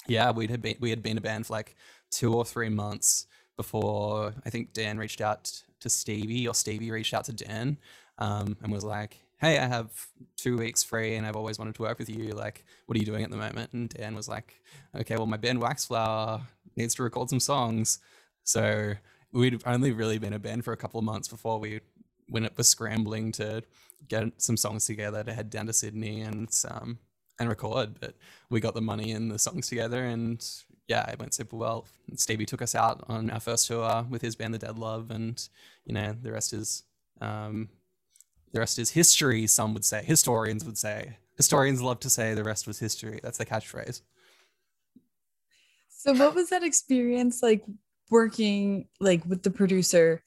[0.07, 1.75] yeah, we had been we had been a band for like
[2.09, 7.13] two or three months before I think Dan reached out to Stevie or Stevie reached
[7.13, 7.77] out to Dan
[8.17, 9.89] um, and was like, "Hey, I have
[10.37, 12.29] two weeks free and I've always wanted to work with you.
[12.29, 14.61] Like, what are you doing at the moment?" And Dan was like,
[14.95, 16.41] "Okay, well, my band Waxflower
[16.75, 17.99] needs to record some songs."
[18.43, 18.93] So
[19.31, 21.81] we'd only really been a band for a couple of months before we
[22.27, 23.61] when it was scrambling to
[24.07, 26.99] get some songs together to head down to Sydney and um,
[27.41, 27.99] and record.
[27.99, 28.15] But
[28.49, 30.45] we got the money and the songs together, and
[30.88, 31.88] yeah, it went super well.
[32.15, 35.47] Stevie took us out on our first tour with his band, The Dead Love, and
[35.86, 36.84] you know the rest is
[37.19, 37.69] um,
[38.51, 39.47] the rest is history.
[39.47, 41.17] Some would say, historians would say.
[41.38, 43.19] Historians love to say the rest was history.
[43.23, 44.01] That's the catchphrase.
[45.89, 47.63] So what was that experience like
[48.10, 50.23] working like with the producer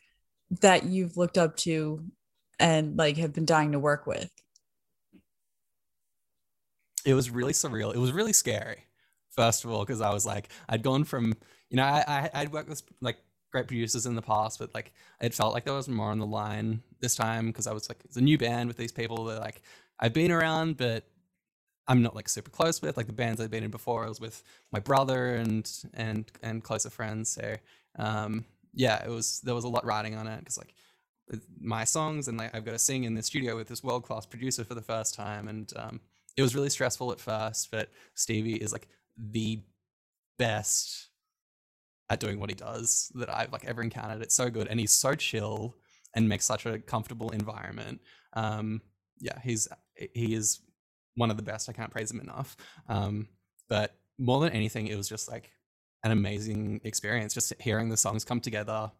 [0.60, 2.04] that you've looked up to
[2.58, 4.30] and like have been dying to work with?
[7.04, 7.94] It was really surreal.
[7.94, 8.84] It was really scary.
[9.30, 11.34] First of all, because I was like, I'd gone from,
[11.70, 13.18] you know, I, I I'd worked with like
[13.50, 16.26] great producers in the past, but like it felt like there was more on the
[16.26, 19.40] line this time because I was like, it's a new band with these people that
[19.40, 19.62] like
[19.98, 21.04] I've been around, but
[21.86, 22.96] I'm not like super close with.
[22.96, 26.62] Like the bands I've been in before, I was with my brother and and and
[26.62, 27.30] closer friends.
[27.30, 27.56] So
[27.98, 30.74] um, yeah, it was there was a lot riding on it because like
[31.60, 34.26] my songs and like I've got to sing in the studio with this world class
[34.26, 36.00] producer for the first time, and um,
[36.36, 37.70] it was really stressful at first.
[37.70, 39.60] But Stevie is like the
[40.38, 41.08] best
[42.10, 44.22] at doing what he does that I've like ever encountered.
[44.22, 45.76] It's so good, and he's so chill
[46.14, 48.00] and makes such a comfortable environment.
[48.34, 48.82] Um,
[49.20, 50.60] yeah, he's he is
[51.16, 51.68] one of the best.
[51.68, 52.56] I can't praise him enough.
[52.88, 53.28] Um,
[53.68, 55.50] but more than anything, it was just like
[56.02, 57.34] an amazing experience.
[57.34, 58.90] Just hearing the songs come together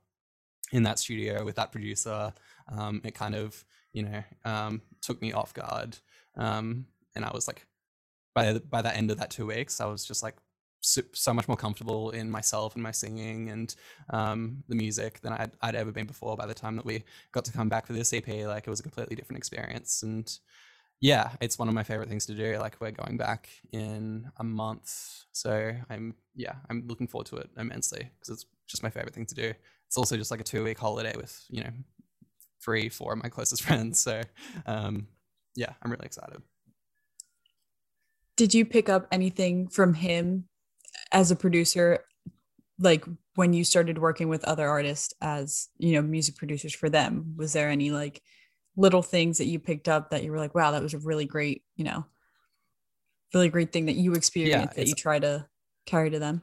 [0.73, 2.33] in that studio with that producer.
[2.71, 5.99] Um, it kind of you know um, took me off guard,
[6.37, 7.67] um, and I was like,
[8.35, 10.37] by the, by the end of that two weeks, I was just like
[10.81, 13.75] so, so much more comfortable in myself and my singing and
[14.11, 16.37] um, the music than I'd, I'd ever been before.
[16.37, 18.81] By the time that we got to come back for this EP, like it was
[18.81, 20.39] a completely different experience and
[21.01, 22.57] yeah, it's one of my favorite things to do.
[22.59, 27.51] Like we're going back in a month, so I'm yeah, I'm looking forward to it
[27.59, 29.53] immensely because it's just my favorite thing to do.
[29.87, 31.71] It's also just like a two week holiday with you know
[32.63, 34.01] three, four of my closest friends.
[34.01, 34.23] So
[34.65, 35.09] um,
[35.55, 36.41] yeah, I'm really excited.
[38.37, 40.49] Did you pick up anything from him
[41.13, 42.05] as a producer,
[42.79, 47.35] like when you started working with other artists as you know music producers for them?
[47.37, 48.23] Was there any like
[48.77, 51.27] little things that you picked up that you were like, wow, that was a really
[51.27, 52.05] great, you know,
[53.33, 55.47] really great thing that you experienced that you try to
[55.87, 56.43] carry to them?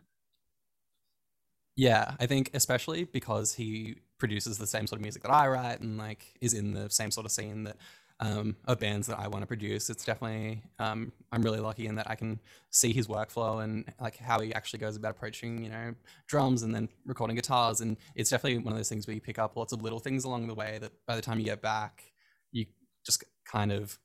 [1.75, 5.79] Yeah, I think especially because he produces the same sort of music that I write
[5.79, 7.77] and like is in the same sort of scene that
[8.21, 9.89] um, of bands that I want to produce.
[9.89, 14.17] It's definitely um, I'm really lucky in that I can see his workflow and like
[14.17, 15.95] how he actually goes about approaching you know
[16.27, 17.81] drums and then recording guitars.
[17.81, 20.23] And it's definitely one of those things where you pick up lots of little things
[20.23, 22.13] along the way that by the time you get back,
[22.51, 22.67] you
[23.03, 23.97] just kind of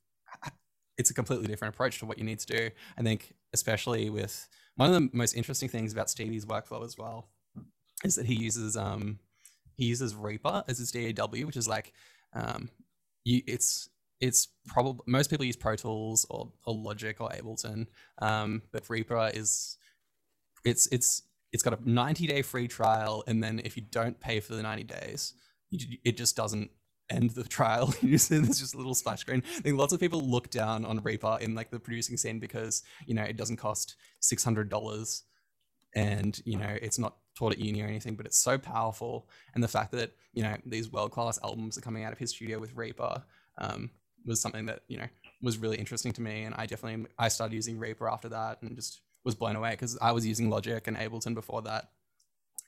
[0.98, 2.70] it's a completely different approach to what you need to do.
[2.98, 7.28] I think especially with one of the most interesting things about Stevie's workflow as well
[8.02, 9.18] is that he uses um
[9.74, 11.92] he uses Reaper as his DAW, which is like
[12.32, 12.70] um
[13.24, 17.86] you it's it's probably most people use Pro Tools or, or Logic or Ableton,
[18.18, 19.76] um, but Reaper is
[20.64, 24.40] it's it's it's got a 90 day free trial, and then if you don't pay
[24.40, 25.34] for the 90 days,
[25.70, 26.70] you, it just doesn't
[27.10, 27.94] end the trial.
[28.02, 29.42] You see, There's just a little splash screen.
[29.58, 32.82] I think lots of people look down on Reaper in like the producing scene because
[33.06, 35.24] you know it doesn't cost six hundred dollars
[35.94, 39.64] and you know it's not taught at uni or anything but it's so powerful and
[39.64, 42.76] the fact that you know these world-class albums are coming out of his studio with
[42.76, 43.22] reaper
[43.58, 43.90] um,
[44.26, 45.06] was something that you know
[45.42, 48.74] was really interesting to me and i definitely i started using reaper after that and
[48.74, 51.90] just was blown away because i was using logic and ableton before that.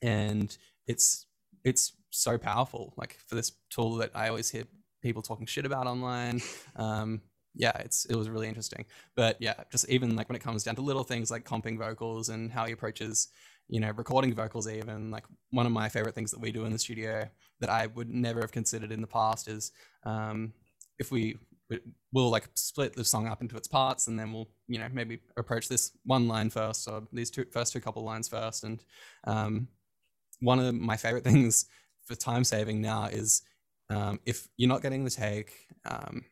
[0.02, 1.26] And it's
[1.64, 4.64] it's so powerful like for this tool that i always hear
[5.02, 6.42] people talking shit about online.
[6.76, 7.22] Um,
[7.54, 8.84] yeah it's it was really interesting.
[9.16, 12.28] But yeah just even like when it comes down to little things like comping vocals
[12.28, 13.28] and how he approaches
[13.68, 16.72] you know recording vocals even like one of my favorite things that we do in
[16.72, 17.28] the studio
[17.60, 19.72] that i would never have considered in the past is
[20.04, 20.54] um,
[20.98, 21.37] if we
[22.12, 25.20] we'll like split the song up into its parts and then we'll you know maybe
[25.37, 28.82] approach this one line first or these two first two couple lines first and
[29.24, 29.68] um,
[30.40, 31.66] one of my favorite things
[32.06, 33.42] for time saving now is
[33.90, 35.52] um, if you're not getting the take
[35.84, 36.24] um,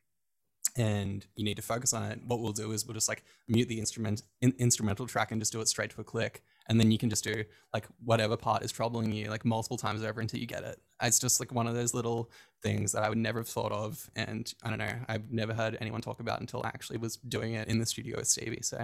[0.77, 3.69] and you need to focus on it, what we'll do is we'll just like mute
[3.69, 6.91] the instrument in, instrumental track and just do it straight to a click, and then
[6.91, 10.39] you can just do like whatever part is troubling you like multiple times over until
[10.39, 10.79] you get it.
[11.03, 12.31] It's just like one of those little
[12.67, 15.77] things that I would never have thought of, and I don't know, I've never heard
[15.81, 18.63] anyone talk about until I actually was doing it in the studio with Stevie.
[18.63, 18.79] So,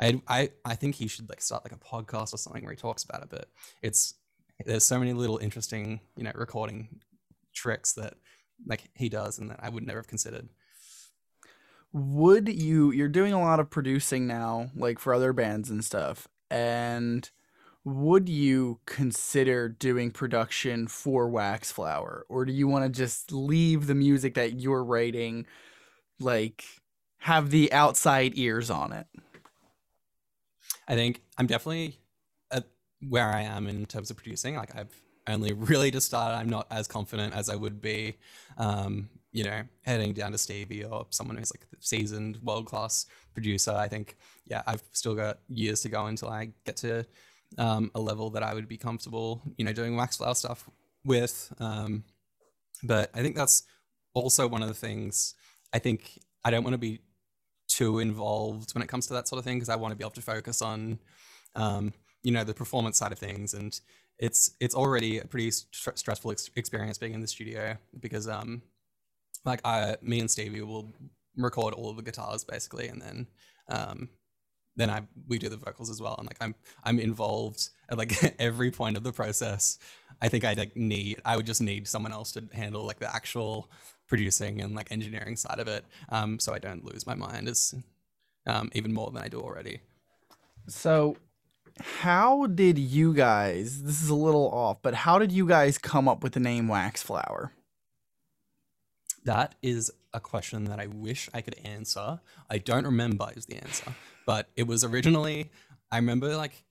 [0.00, 2.76] I I I think he should like start like a podcast or something where he
[2.86, 3.30] talks about it.
[3.30, 3.46] But
[3.82, 4.14] it's
[4.66, 7.00] there's so many little interesting you know recording
[7.54, 8.14] tricks that
[8.66, 10.48] like he does and that I would never have considered.
[11.92, 16.28] would you you're doing a lot of producing now like for other bands and stuff
[16.50, 17.30] and
[17.86, 23.94] would you consider doing production for waxflower or do you want to just leave the
[23.94, 25.46] music that you're writing
[26.18, 26.64] like
[27.18, 29.06] have the outside ears on it
[30.88, 31.98] I think I'm definitely
[32.50, 32.64] at
[33.08, 34.56] where I am in terms of producing.
[34.56, 34.94] Like I've
[35.26, 36.36] only really just started.
[36.36, 38.16] I'm not as confident as I would be,
[38.58, 43.72] um, you know, heading down to Stevie or someone who's like seasoned, world class producer.
[43.72, 47.04] I think, yeah, I've still got years to go until I get to
[47.58, 50.68] um, a level that I would be comfortable, you know, doing wax flower stuff
[51.04, 51.52] with.
[51.58, 52.04] Um,
[52.82, 53.64] but I think that's
[54.14, 55.34] also one of the things.
[55.72, 57.00] I think I don't want to be
[57.68, 60.04] too involved when it comes to that sort of thing because I want to be
[60.04, 60.98] able to focus on,
[61.54, 61.92] um,
[62.22, 63.54] you know, the performance side of things.
[63.54, 63.78] And
[64.18, 68.62] it's it's already a pretty st- stressful ex- experience being in the studio because, um,
[69.44, 70.94] like, I, me and Stevie will
[71.36, 73.26] record all of the guitars basically, and then,
[73.68, 74.08] um,
[74.76, 76.16] then I we do the vocals as well.
[76.18, 79.78] And like, I'm I'm involved at like every point of the process.
[80.22, 83.14] I think I like need I would just need someone else to handle like the
[83.14, 83.70] actual
[84.06, 87.74] producing and like engineering side of it um, so i don't lose my mind as
[88.46, 89.80] um, even more than i do already
[90.68, 91.16] So,
[91.80, 93.82] how did you guys?
[93.82, 96.68] This is a little off, but how did you guys come up with the name
[96.68, 97.50] Waxflower?
[99.24, 103.56] that is a question that i wish i could answer i don't remember is the
[103.56, 103.94] answer
[104.26, 105.50] but it was originally
[105.90, 106.64] i remember like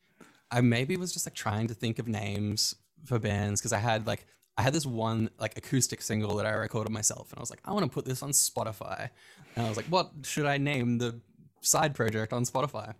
[0.52, 4.06] i maybe was just like trying to think of names for bands because i had
[4.06, 4.26] like
[4.58, 7.62] i had this one like acoustic single that i recorded myself and i was like
[7.66, 9.10] i want to put this on spotify
[9.56, 11.20] and i was like what should i name the
[11.62, 12.94] side project on spotify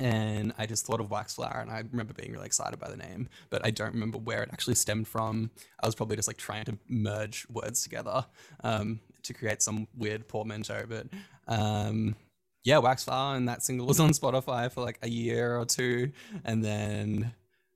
[0.00, 3.28] and I just thought of Waxflower, and I remember being really excited by the name,
[3.50, 5.50] but I don't remember where it actually stemmed from.
[5.82, 8.24] I was probably just like trying to merge words together,
[8.64, 10.84] um, to create some weird portmanteau.
[10.88, 11.08] But
[11.48, 12.16] um,
[12.62, 16.12] yeah, Wax Flower and that single was on Spotify for like a year or two,
[16.44, 17.32] and then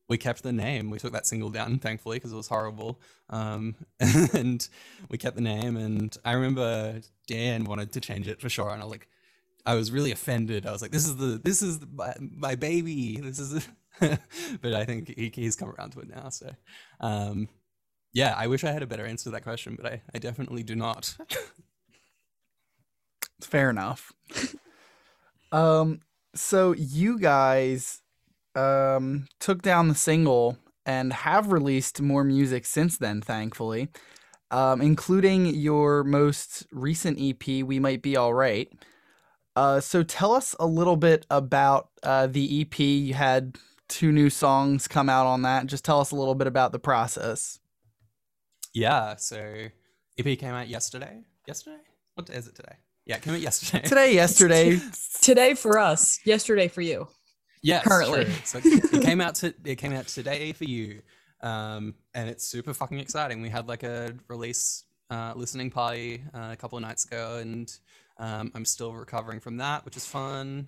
[0.09, 0.91] we kept the name.
[0.91, 3.01] We took that single down, thankfully, because it was horrible.
[3.31, 3.77] Um,
[4.35, 4.67] and
[5.09, 5.77] we kept the name.
[5.77, 9.09] And I remember Dan wanted to change it for sure, and I was like,
[9.67, 10.67] I was really offended.
[10.67, 13.19] I was like, "This is the this is my, my baby.
[13.21, 13.67] This is."
[14.01, 16.29] but I think he, he's come around to it now.
[16.29, 16.51] So,
[17.01, 17.49] um,
[18.13, 20.65] yeah, I wish I had a better answer to that question, but I, I definitely
[20.65, 21.17] do not.
[23.41, 24.13] Fair enough.
[25.55, 26.01] Um,
[26.35, 28.01] so you guys
[28.57, 33.89] um took down the single and have released more music since then, thankfully.
[34.51, 38.73] Um, including your most recent EP, We Might Be Alright.
[39.57, 42.79] Uh, so tell us a little bit about uh, the EP.
[42.79, 43.57] You had
[43.89, 45.67] two new songs come out on that.
[45.67, 47.59] Just tell us a little bit about the process.
[48.75, 49.69] yeah, so
[50.19, 51.23] EP came out yesterday.
[51.47, 51.81] Yesterday?
[52.15, 52.77] What day is it today?
[53.07, 53.83] Yeah, it came out yesterday.
[53.89, 54.81] Today, yesterday,
[55.21, 57.09] Today for us, yesterday for you.
[57.63, 58.25] Yes, currently.
[58.25, 58.35] true.
[58.45, 61.01] So it came out to it came out today for you,
[61.41, 63.41] um, and it's super fucking exciting.
[63.41, 67.73] We had like a release uh, listening party uh, a couple of nights ago, and
[68.19, 70.67] um, I'm still recovering from that, which is fun.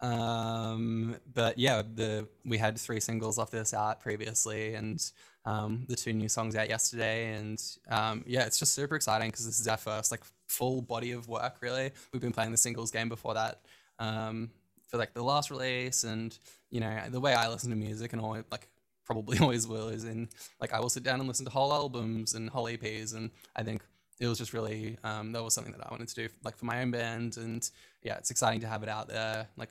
[0.00, 5.02] Um, but yeah, the we had three singles off this out previously, and
[5.46, 9.46] um, the two new songs out yesterday, and um, yeah, it's just super exciting because
[9.46, 11.58] this is our first like full body of work.
[11.60, 13.60] Really, we've been playing the singles game before that
[14.00, 14.50] um,
[14.88, 16.36] for like the last release, and
[16.70, 18.68] you know the way I listen to music and always like
[19.04, 20.28] probably always will is in
[20.60, 23.62] like I will sit down and listen to whole albums and whole EPs, and I
[23.62, 23.82] think
[24.18, 26.64] it was just really um, that was something that I wanted to do like for
[26.64, 27.68] my own band, and
[28.02, 29.70] yeah, it's exciting to have it out there like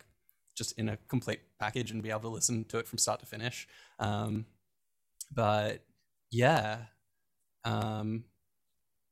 [0.56, 3.26] just in a complete package and be able to listen to it from start to
[3.26, 3.68] finish.
[4.00, 4.46] Um,
[5.32, 5.84] but
[6.32, 6.78] yeah,
[7.64, 8.24] um,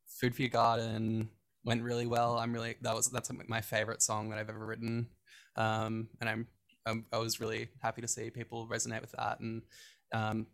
[0.08, 1.30] Food for Your Garden
[1.66, 2.38] went really well.
[2.38, 5.08] I'm really that was that's my favorite song that I've ever written,
[5.56, 6.48] um, and I'm,
[6.86, 9.40] I'm I was really happy to see people resonate with that.
[9.40, 9.62] And
[10.14, 10.48] um,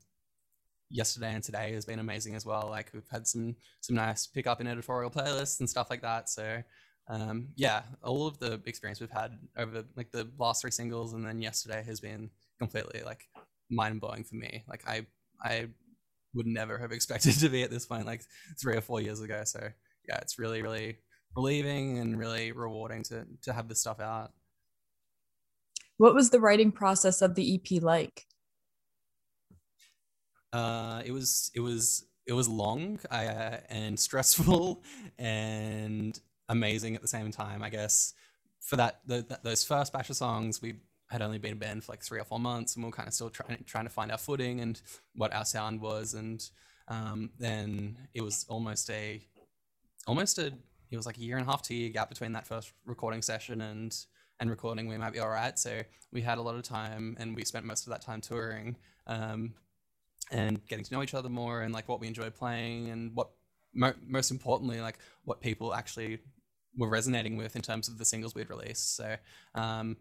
[0.90, 2.68] yesterday and today has been amazing as well.
[2.70, 6.30] Like we've had some some nice pick up in editorial playlists and stuff like that.
[6.30, 6.64] So
[7.10, 11.26] um, yeah, all of the experience we've had over like the last three singles and
[11.26, 13.28] then yesterday has been completely like
[13.70, 14.64] mind blowing for me.
[14.68, 15.06] Like I
[15.44, 15.68] I
[16.34, 18.22] would never have expected to be at this point like
[18.60, 19.44] three or four years ago.
[19.46, 19.70] So
[20.08, 20.98] yeah, it's really really
[21.36, 24.32] relieving and really rewarding to to have this stuff out.
[25.98, 28.26] What was the writing process of the EP like?
[30.52, 34.84] Uh, it was it was it was long uh, and stressful
[35.18, 37.62] and amazing at the same time.
[37.64, 38.14] I guess
[38.62, 40.76] for that the, that those first batch of songs, we
[41.10, 43.08] had only been a band for like three or four months, and we were kind
[43.08, 44.82] of still trying trying to find our footing and
[45.16, 46.14] what our sound was.
[46.14, 46.44] And
[46.88, 49.22] um, then it was almost a
[50.08, 50.54] almost a
[50.92, 53.22] it was like a year and a half, two year gap between that first recording
[53.22, 53.96] session and
[54.40, 54.88] and recording.
[54.88, 55.58] We might be all right.
[55.58, 58.78] So we had a lot of time, and we spent most of that time touring.
[59.08, 59.54] Um,
[60.32, 63.32] and getting to know each other more and like what we enjoyed playing and what
[63.74, 66.20] mo- most importantly like what people actually
[66.78, 69.16] were resonating with in terms of the singles we'd released so
[69.56, 69.98] um,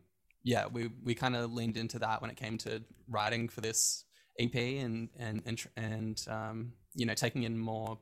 [0.48, 4.04] yeah we we kind of leaned into that when it came to writing for this
[4.38, 7.98] ep and and and, and um, you know taking in more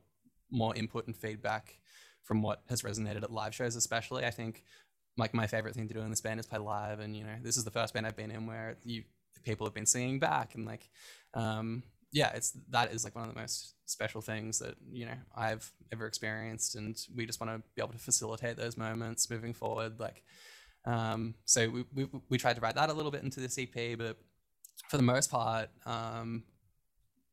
[0.50, 1.78] more input and feedback
[2.22, 4.62] from what has resonated at live shows especially i think
[5.16, 7.36] like my favorite thing to do in this band is play live and you know
[7.42, 9.02] this is the first band i've been in where you
[9.42, 10.88] people have been singing back and like
[11.34, 11.82] um,
[12.12, 15.70] yeah, it's that is like one of the most special things that you know I've
[15.92, 20.00] ever experienced, and we just want to be able to facilitate those moments moving forward.
[20.00, 20.22] Like,
[20.86, 23.98] um, so we, we we tried to write that a little bit into this EP,
[23.98, 24.16] but
[24.88, 26.44] for the most part, um,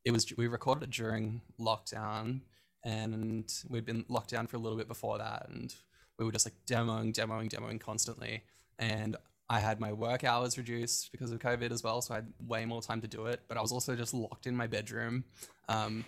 [0.04, 2.40] it was we recorded it during lockdown,
[2.84, 5.74] and we'd been locked down for a little bit before that, and
[6.18, 8.42] we were just like demoing, demoing, demoing constantly,
[8.78, 9.16] and
[9.48, 12.64] I had my work hours reduced because of COVID as well, so I had way
[12.64, 13.42] more time to do it.
[13.46, 15.24] But I was also just locked in my bedroom,
[15.68, 16.04] um,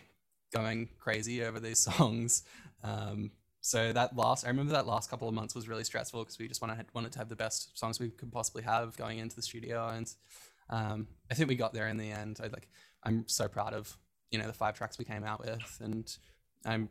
[0.52, 2.42] going crazy over these songs.
[2.82, 3.30] Um,
[3.66, 6.46] so that last, I remember that last couple of months was really stressful because we
[6.46, 9.42] just wanted wanted to have the best songs we could possibly have going into the
[9.42, 10.08] studio, and
[10.70, 12.38] um, I think we got there in the end.
[12.40, 12.68] I like,
[13.02, 13.98] I'm so proud of
[14.30, 16.16] you know the five tracks we came out with, and
[16.64, 16.88] I'm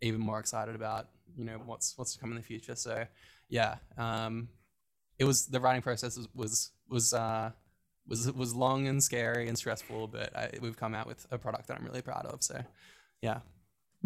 [0.00, 2.76] even more excited about you know what's what's to come in the future.
[2.76, 3.04] So
[3.50, 3.76] yeah.
[3.98, 4.48] Um,
[5.18, 7.50] it was the writing process was was was uh,
[8.08, 11.68] was was long and scary and stressful, but I, we've come out with a product
[11.68, 12.42] that I'm really proud of.
[12.42, 12.62] So,
[13.20, 13.40] yeah.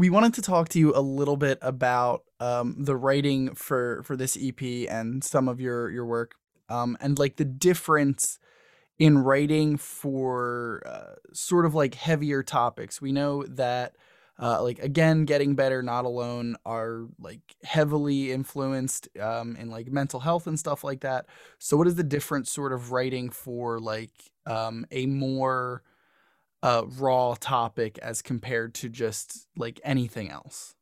[0.00, 4.16] We wanted to talk to you a little bit about um, the writing for for
[4.16, 6.34] this EP and some of your your work,
[6.70, 8.38] um, and like the difference
[8.98, 13.00] in writing for uh, sort of like heavier topics.
[13.00, 13.94] We know that
[14.40, 20.20] uh, like again getting better not alone are like heavily influenced um, in like mental
[20.20, 21.26] health and stuff like that
[21.58, 25.82] so what is the difference sort of writing for like um, a more
[26.62, 30.74] uh, raw topic as compared to just like anything else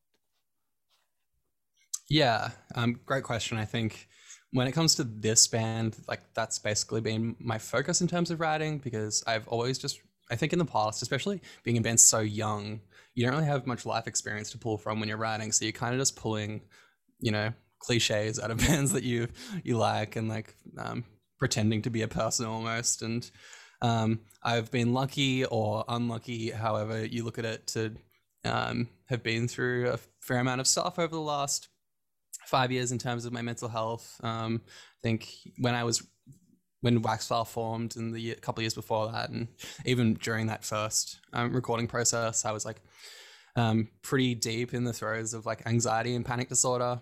[2.08, 3.58] Yeah, um, great question.
[3.58, 4.08] I think
[4.52, 8.40] when it comes to this band, like that's basically been my focus in terms of
[8.40, 10.00] writing because I've always just,
[10.30, 12.80] I think in the past, especially being in bands so young,
[13.14, 15.52] you don't really have much life experience to pull from when you're writing.
[15.52, 16.62] So you're kind of just pulling,
[17.20, 19.28] you know, cliches out of bands that you
[19.64, 21.04] you like and like um,
[21.38, 23.02] pretending to be a person almost.
[23.02, 23.30] And
[23.82, 27.94] um, I've been lucky or unlucky, however you look at it, to
[28.44, 31.68] um, have been through a fair amount of stuff over the last
[32.46, 34.18] five years in terms of my mental health.
[34.22, 36.06] Um, I think when I was
[36.80, 39.48] when Waxflower formed and the year, couple years before that, and
[39.84, 42.80] even during that first um, recording process, I was like
[43.56, 47.00] um, pretty deep in the throes of like anxiety and panic disorder.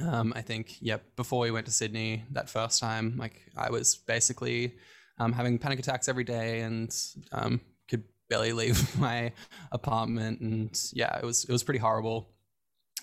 [0.00, 3.96] Um, I think, yeah, before we went to Sydney that first time, like I was
[3.96, 4.74] basically
[5.22, 6.94] um, having panic attacks every day and
[7.32, 9.32] um, could barely leave my
[9.70, 12.28] apartment, and yeah, it was it was pretty horrible.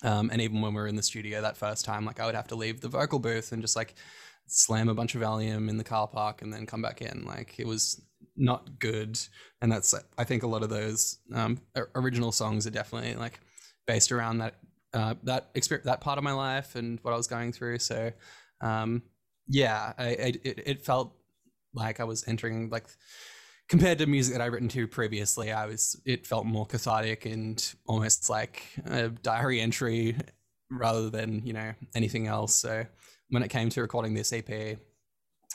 [0.02, 2.36] Um, and even when we were in the studio that first time, like I would
[2.36, 3.96] have to leave the vocal booth and just like
[4.48, 7.26] slam a bunch of Valium in the car park and then come back in.
[7.26, 8.02] Like it was
[8.38, 9.20] not good.
[9.62, 11.60] And that's, I think a lot of those um,
[11.96, 13.42] original songs are definitely like
[13.88, 14.56] based around that,
[14.94, 17.80] uh, that experience, that part of my life and what I was going through.
[17.80, 18.14] So,
[18.62, 19.04] um,
[19.48, 21.14] yeah, I, I it, it felt
[21.74, 22.88] like I was entering like
[23.70, 27.74] compared to music that I'd written to previously, I was it felt more cathartic and
[27.86, 30.16] almost like a diary entry
[30.72, 32.56] rather than you know anything else.
[32.56, 32.86] So
[33.30, 34.78] when it came to recording this EP,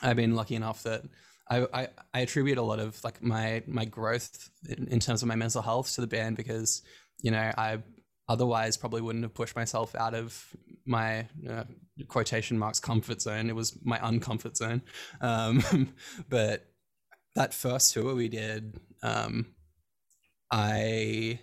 [0.03, 1.03] I've been lucky enough that
[1.51, 5.29] I, I, I attribute a lot of like my my growth in, in terms of
[5.29, 6.83] my mental health to the band because
[7.21, 7.83] you know I
[8.29, 10.57] otherwise probably wouldn't have pushed myself out of
[10.87, 11.65] my uh,
[12.09, 13.49] quotation marks comfort zone.
[13.49, 14.83] It was my uncomfort zone,
[15.21, 15.63] um,
[16.29, 16.67] but
[17.35, 19.47] that first tour we did, um,
[20.51, 21.41] I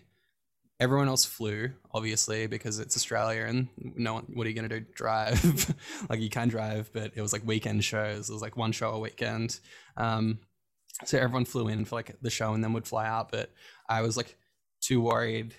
[0.80, 4.26] everyone else flew obviously because it's Australia and no one.
[4.34, 4.80] What are you gonna do?
[4.80, 5.76] Drive?
[6.10, 8.30] like you can drive, but it was like weekend shows.
[8.30, 9.60] It was like one show a weekend.
[9.96, 10.40] Um,
[11.06, 13.32] so everyone flew in for like the show and then would fly out.
[13.32, 13.52] But
[13.88, 14.38] I was like
[14.82, 15.54] too worried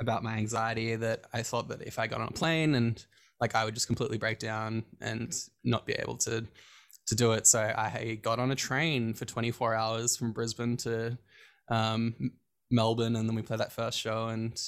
[0.00, 3.04] about my anxiety that I thought that if I got on a plane and
[3.40, 5.34] like I would just completely break down and
[5.64, 6.46] not be able to
[7.08, 7.46] to do it.
[7.46, 11.16] So I got on a train for 24 hours from Brisbane to
[11.70, 12.14] um,
[12.70, 14.60] Melbourne, and then we played that first show, and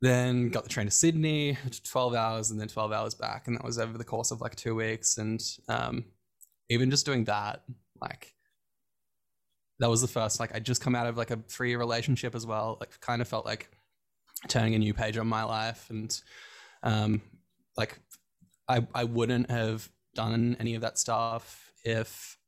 [0.00, 3.64] then got the train to Sydney, 12 hours, and then 12 hours back, and that
[3.64, 5.18] was over the course of like two weeks.
[5.18, 6.04] And um,
[6.70, 7.62] even just doing that,
[8.00, 8.32] like
[9.78, 10.40] that was the first.
[10.40, 12.78] Like I just come out of like a three year relationship as well.
[12.80, 13.70] Like kind of felt like
[14.48, 16.20] turning a new page on my life, and
[16.82, 17.22] um,
[17.76, 17.98] like
[18.68, 22.38] I I wouldn't have done any of that stuff if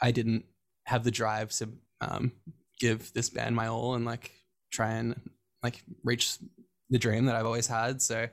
[0.00, 0.44] I didn't
[0.84, 1.68] have the drive to
[2.00, 2.32] um,
[2.80, 4.32] give this band my all and like
[4.70, 5.18] try and
[5.62, 6.38] like reach
[6.90, 8.00] the dream that I've always had.
[8.00, 8.28] So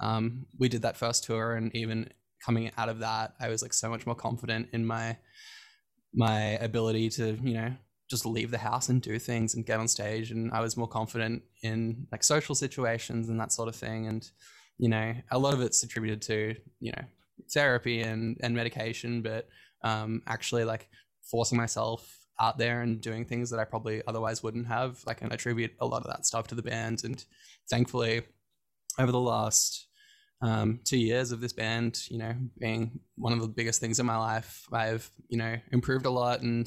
[0.00, 2.10] um, we did that first tour, and even
[2.44, 5.16] coming out of that, I was like so much more confident in my
[6.14, 7.72] my ability to you know
[8.08, 10.88] just leave the house and do things and get on stage, and I was more
[10.88, 14.28] confident in like social situations and that sort of thing, and
[14.78, 17.04] you know a lot of it's attributed to you know
[17.52, 19.48] therapy and and medication, but
[19.82, 20.88] um, actually like
[21.22, 25.02] forcing myself out there and doing things that I probably otherwise wouldn't have.
[25.06, 27.02] Like, and attribute a lot of that stuff to the band.
[27.04, 27.24] And
[27.70, 28.22] thankfully,
[28.98, 29.86] over the last
[30.42, 34.06] um, two years of this band, you know, being one of the biggest things in
[34.06, 36.66] my life, I've you know improved a lot, and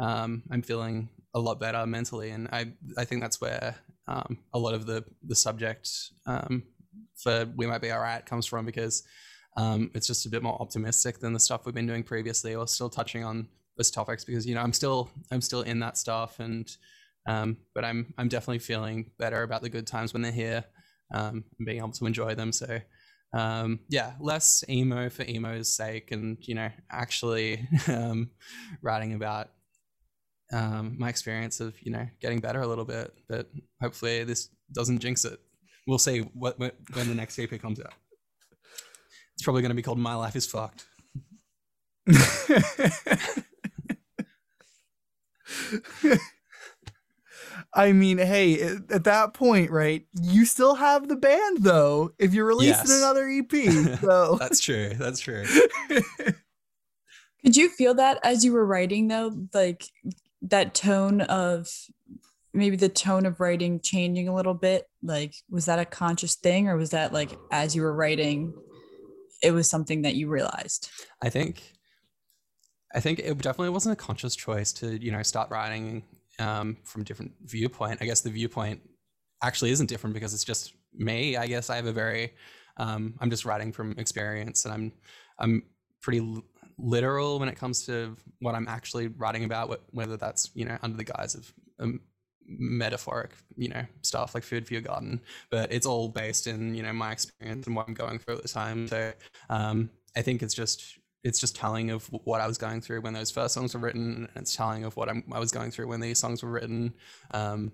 [0.00, 2.30] um, I'm feeling a lot better mentally.
[2.30, 3.76] And I I think that's where
[4.08, 5.88] um, a lot of the the subject
[6.26, 6.64] um,
[7.16, 9.02] for we might be alright comes from because
[9.56, 12.66] um, it's just a bit more optimistic than the stuff we've been doing previously or
[12.66, 16.40] still touching on those topics because you know i'm still i'm still in that stuff
[16.40, 16.76] and
[17.26, 20.64] um, but i'm i'm definitely feeling better about the good times when they're here
[21.14, 22.78] um, and being able to enjoy them so
[23.34, 28.30] um, yeah less emo for emo's sake and you know actually um,
[28.82, 29.48] writing about
[30.52, 33.48] um, my experience of you know getting better a little bit but
[33.80, 35.40] hopefully this doesn't jinx it
[35.86, 37.92] we'll see what when when the next ep comes out
[39.34, 40.84] it's probably going to be called my life is fucked
[47.74, 50.06] I mean, hey, at at that point, right?
[50.20, 52.12] You still have the band, though.
[52.18, 52.90] If you're releasing Yes.
[52.90, 55.44] another EP, so that's true that's true
[57.44, 59.34] Could you feel that as you were writing though?
[59.52, 59.84] Like
[60.42, 61.68] that tone of
[62.54, 64.86] maybe the tone of writing changing a little bit?
[65.02, 68.54] Like, was that a conscious thing, or was that like as you were writing,
[69.42, 70.90] it was something that you realized?
[71.22, 71.62] I think
[72.94, 76.04] I think it definitely wasn't a conscious choice to, you know, start writing
[76.38, 77.98] um, from a different viewpoint.
[78.00, 78.80] I guess the viewpoint
[79.42, 81.36] actually isn't different because it's just me.
[81.36, 82.34] I guess I have a very
[82.76, 84.92] um, I'm just writing from experience and I'm
[85.38, 85.62] I'm
[86.00, 86.42] pretty
[86.82, 90.96] literal when it comes to what I'm actually writing about, whether that's, you know, under
[90.96, 92.00] the guise of um,
[92.46, 95.20] metaphoric, you know, stuff like food for your garden,
[95.50, 98.42] but it's all based in, you know, my experience and what I'm going through at
[98.42, 98.88] the time.
[98.88, 99.12] So
[99.48, 103.12] um, I think it's just it's just telling of what I was going through when
[103.12, 105.86] those first songs were written, and it's telling of what I'm, I was going through
[105.86, 106.94] when these songs were written.
[107.30, 107.70] Um,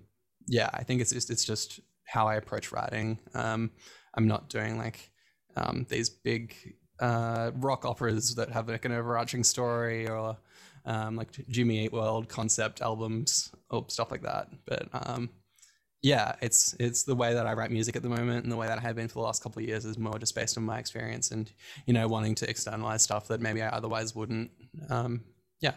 [0.47, 3.17] yeah, I think it's just it's just how I approach writing.
[3.33, 3.71] Um,
[4.13, 5.09] I'm not doing like
[5.55, 6.55] um, these big
[6.99, 10.37] uh, rock operas that have like an overarching story or
[10.85, 14.49] um, like Jimmy Eat World concept albums or stuff like that.
[14.65, 15.29] But um,
[16.01, 18.67] yeah, it's it's the way that I write music at the moment, and the way
[18.67, 20.63] that I have been for the last couple of years is more just based on
[20.63, 21.51] my experience and
[21.85, 24.51] you know wanting to externalize stuff that maybe I otherwise wouldn't.
[24.89, 25.21] Um,
[25.59, 25.73] yeah.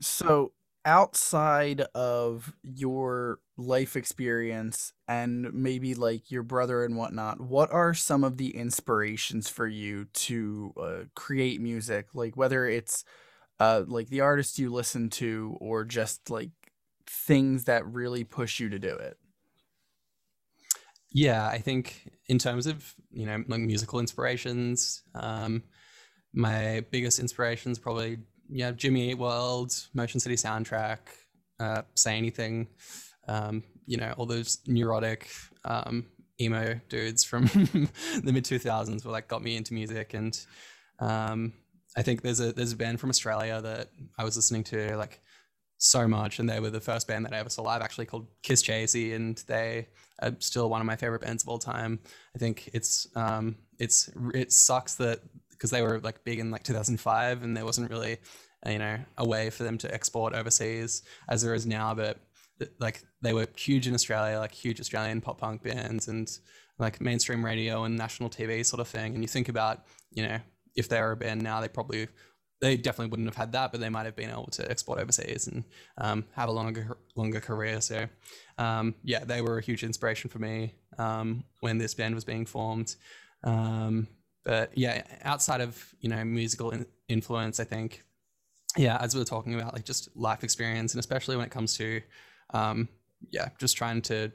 [0.00, 0.52] So,
[0.84, 8.24] outside of your life experience and maybe like your brother and whatnot, what are some
[8.24, 12.14] of the inspirations for you to uh, create music?
[12.14, 13.04] Like whether it's
[13.60, 16.50] uh, like the artists you listen to or just like
[17.06, 19.18] things that really push you to do it.
[21.10, 25.62] Yeah, I think in terms of you know like musical inspirations, um,
[26.32, 28.18] my biggest inspirations probably
[28.48, 30.98] yeah Jimmy Eat World, Motion City soundtrack,
[31.60, 32.68] uh, Say Anything,
[33.28, 35.28] um, you know all those neurotic
[35.64, 36.06] um,
[36.40, 37.44] emo dudes from
[38.22, 40.38] the mid two thousands were like got me into music, and
[40.98, 41.52] um,
[41.96, 45.20] I think there's a there's a band from Australia that I was listening to like
[45.78, 48.28] so much, and they were the first band that I ever saw live, actually called
[48.42, 49.88] Kisschasy, and they
[50.22, 52.00] are still one of my favorite bands of all time.
[52.34, 55.20] I think it's um, it's it sucks that
[55.64, 58.18] because they were like big in like 2005, and there wasn't really
[58.66, 62.18] uh, you know a way for them to export overseas as there is now, but
[62.78, 66.30] like they were huge in Australia, like huge Australian pop punk bands, and
[66.78, 69.14] like mainstream radio and national TV sort of thing.
[69.14, 70.38] And you think about you know
[70.76, 72.08] if they were a band now, they probably
[72.60, 75.46] they definitely wouldn't have had that, but they might have been able to export overseas
[75.46, 75.64] and
[75.96, 77.80] um, have a longer longer career.
[77.80, 78.06] So
[78.58, 82.44] um, yeah, they were a huge inspiration for me um, when this band was being
[82.44, 82.96] formed.
[83.44, 84.08] Um,
[84.44, 88.02] but yeah, outside of you know musical in- influence, I think
[88.76, 91.76] yeah, as we were talking about, like just life experience, and especially when it comes
[91.78, 92.00] to
[92.52, 92.88] um,
[93.30, 94.30] yeah, just trying to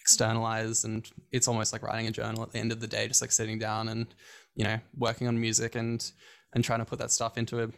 [0.00, 3.22] externalize and it's almost like writing a journal at the end of the day just
[3.22, 4.06] like sitting down and
[4.54, 6.12] you know working on music and
[6.52, 7.68] and trying to put that stuff into a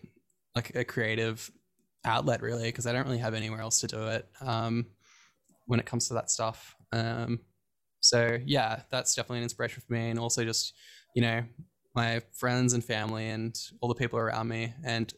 [0.56, 1.48] like a creative
[2.04, 4.86] outlet really because I don't really have anywhere else to do it um,
[5.66, 6.74] when it comes to that stuff.
[6.92, 7.40] Um,
[8.00, 10.74] so yeah, that's definitely an inspiration for me, and also just
[11.14, 11.42] you know
[11.96, 15.12] my friends and family and all the people around me, and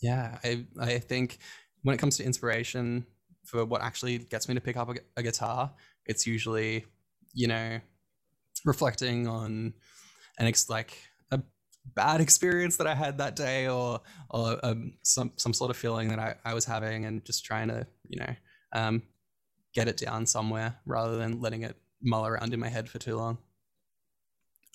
[0.00, 1.38] yeah, I I think
[1.82, 3.06] when it comes to inspiration
[3.44, 5.72] for what actually gets me to pick up a, a guitar,
[6.06, 6.84] it's usually
[7.34, 7.80] you know
[8.64, 9.74] reflecting on
[10.38, 10.96] an ex like
[11.30, 11.40] a
[11.94, 14.00] bad experience that I had that day or
[14.30, 17.68] or um, some some sort of feeling that I, I was having and just trying
[17.68, 18.34] to you know
[18.74, 19.02] um,
[19.74, 23.16] get it down somewhere rather than letting it mull around in my head for too
[23.16, 23.38] long.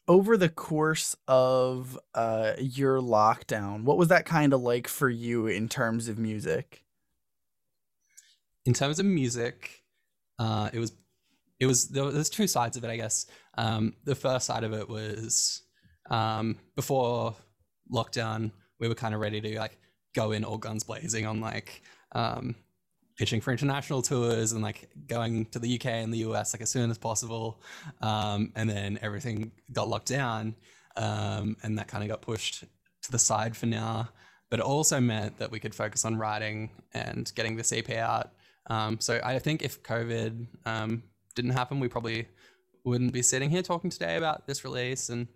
[0.08, 5.48] Over the course of uh, your lockdown, what was that kind of like for you
[5.48, 6.84] in terms of music?
[8.66, 9.84] In terms of music,
[10.40, 10.94] uh, it was
[11.60, 13.26] it was there, there's two sides of it, I guess.
[13.58, 15.64] Um, the first side of it was
[16.10, 17.36] um, before
[17.92, 19.78] lockdown, we were kind of ready to like
[20.16, 21.82] go in all guns blazing on like
[22.14, 22.56] um,
[23.18, 26.70] pitching for international tours and like going to the UK and the US like as
[26.70, 27.62] soon as possible.
[28.02, 30.56] Um, and then everything got locked down,
[30.96, 32.64] um, and that kind of got pushed
[33.04, 34.10] to the side for now.
[34.50, 38.32] But it also meant that we could focus on writing and getting this EP out.
[38.68, 41.04] Um, so I think if COVID um,
[41.36, 42.28] didn't happen, we probably
[42.84, 45.28] wouldn't be sitting here talking today about this release and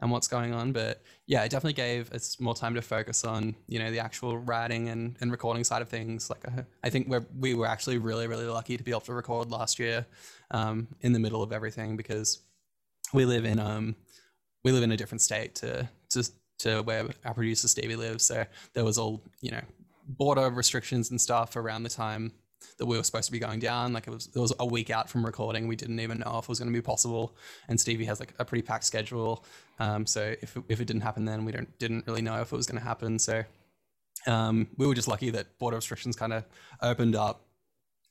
[0.00, 0.72] and what's going on.
[0.72, 4.38] But yeah, it definitely gave us more time to focus on you know the actual
[4.38, 6.30] writing and, and recording side of things.
[6.30, 9.14] Like I, I think we we were actually really really lucky to be able to
[9.14, 10.06] record last year
[10.50, 12.40] um, in the middle of everything because
[13.12, 13.94] we live in um
[14.64, 16.28] we live in a different state to to
[16.58, 18.24] to where our producer Stevie lives.
[18.24, 18.44] So
[18.74, 19.62] there was all you know
[20.08, 22.32] border restrictions and stuff around the time
[22.78, 23.92] that we were supposed to be going down.
[23.92, 25.68] Like it was, it was a week out from recording.
[25.68, 27.36] We didn't even know if it was going to be possible.
[27.68, 29.44] And Stevie has like a pretty packed schedule.
[29.78, 32.56] Um, so if if it didn't happen then, we don't didn't really know if it
[32.56, 33.18] was going to happen.
[33.18, 33.44] So
[34.26, 36.44] um, we were just lucky that border restrictions kind of
[36.82, 37.46] opened up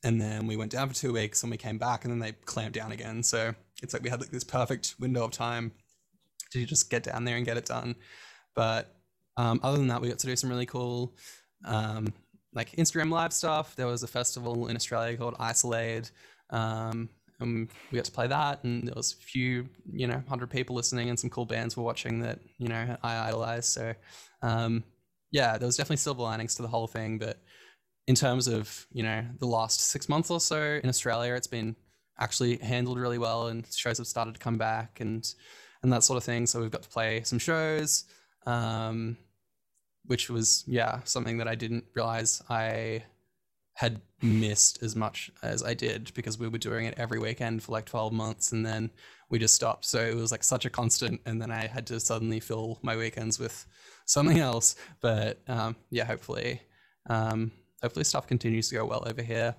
[0.04, 2.32] and then we went down for two weeks, and we came back, and then they
[2.46, 3.22] clamped down again.
[3.24, 5.74] So it's like we had like this perfect window of time
[6.52, 7.96] to just get down there and get it done.
[8.56, 8.96] But
[9.38, 11.16] um, other than that, we got to do some really cool
[11.66, 12.14] um,
[12.54, 13.76] like Instagram live stuff.
[13.76, 16.10] There was a festival in Australia called Isol-Aid.
[16.50, 20.50] Um, and we got to play that, and there was a few, you know, hundred
[20.50, 23.66] people listening, and some cool bands were watching that, you know, I idolize.
[23.66, 23.94] So,
[24.42, 24.84] um,
[25.32, 27.18] yeah, there was definitely silver linings to the whole thing.
[27.18, 27.38] But
[28.08, 31.76] in terms of, you know, the last six months or so in Australia, it's been
[32.20, 35.34] actually handled really well, and shows have started to come back, and
[35.82, 36.46] and that sort of thing.
[36.46, 38.04] So we've got to play some shows.
[38.46, 39.16] Um,
[40.10, 43.04] which was yeah something that I didn't realize I
[43.74, 47.72] had missed as much as I did because we were doing it every weekend for
[47.72, 48.90] like 12 months and then
[49.30, 49.86] we just stopped.
[49.86, 52.98] So it was like such a constant and then I had to suddenly fill my
[52.98, 53.68] weekends with
[54.06, 54.76] something else.
[55.00, 56.60] But um, yeah, hopefully,
[57.08, 57.52] um,
[57.82, 59.56] hopefully stuff continues to go well over here.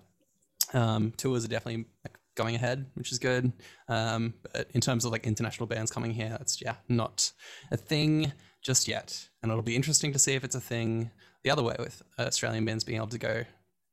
[0.74, 3.52] Um, tours are definitely like, going ahead, which is good.
[3.88, 7.32] Um, but in terms of like international bands coming here, that's yeah, not
[7.70, 8.32] a thing
[8.62, 9.28] just yet.
[9.42, 11.10] And it'll be interesting to see if it's a thing
[11.42, 13.44] the other way with Australian bands being able to go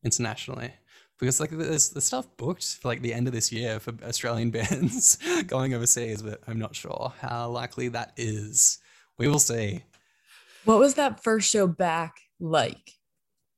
[0.03, 0.71] internationally.
[1.19, 4.51] Because like there's the stuff booked for like the end of this year for Australian
[4.51, 8.79] bands going overseas, but I'm not sure how likely that is.
[9.17, 9.83] We will see.
[10.65, 12.91] What was that first show back like?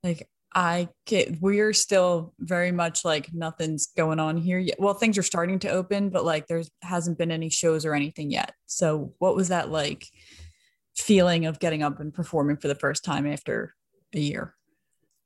[0.03, 4.79] Like I get we're still very much like nothing's going on here yet.
[4.79, 8.31] Well, things are starting to open, but like there's hasn't been any shows or anything
[8.31, 8.53] yet.
[8.65, 10.07] So what was that like
[11.01, 13.75] feeling of getting up and performing for the first time after
[14.13, 14.55] a year?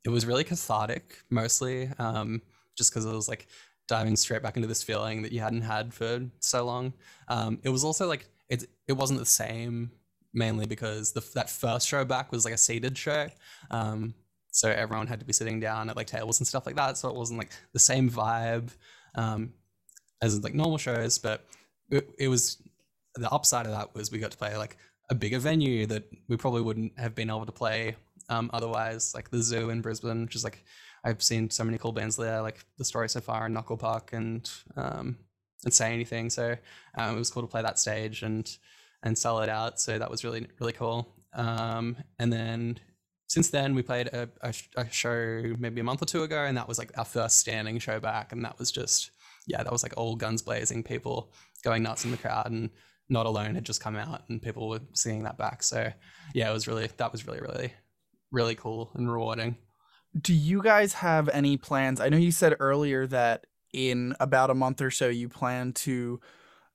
[0.06, 2.42] It was really cathartic, mostly, um,
[2.78, 3.48] just because it was like
[3.88, 6.94] diving straight back into this feeling that you hadn't had for so long.
[7.28, 9.92] Um, it was also like it it wasn't the same
[10.34, 13.28] mainly because the that first show back was like a seated show.
[13.72, 14.14] Um,
[14.52, 16.98] so everyone had to be sitting down at like tables and stuff like that.
[16.98, 18.70] So it wasn't like the same vibe
[19.16, 19.54] um,
[20.22, 21.46] as like normal shows, but
[21.90, 22.62] it, it was
[23.16, 24.78] the upside of that was we got to play like
[25.14, 27.96] a bigger venue that we probably wouldn't have been able to play
[28.30, 30.66] um, otherwise, like the Zoo in Brisbane, which is like
[31.04, 34.12] I've seen so many cool bands there, like the Story So Far and Knuckle Puck
[34.12, 35.18] and um,
[35.64, 36.32] and Say Anything.
[36.32, 36.56] So
[36.98, 38.50] um, it was cool to play that stage and
[39.04, 39.80] and sell it out.
[39.80, 41.14] So that was really really cool.
[41.34, 42.80] Um, and then
[43.28, 46.58] since then we played a, a, a show maybe a month or two ago, and
[46.58, 49.12] that was like our first standing show back, and that was just
[49.46, 51.32] yeah, that was like all guns blazing, people
[51.64, 52.72] going nuts in the crowd and
[53.14, 55.64] not Alone had just come out and people were seeing that back.
[55.64, 55.92] So
[56.34, 57.74] yeah, it was really that was really really
[58.32, 59.56] really cool and rewarding.
[60.20, 62.02] Do you guys have any plans?
[62.02, 66.20] I know you said earlier that in about a month or so you plan to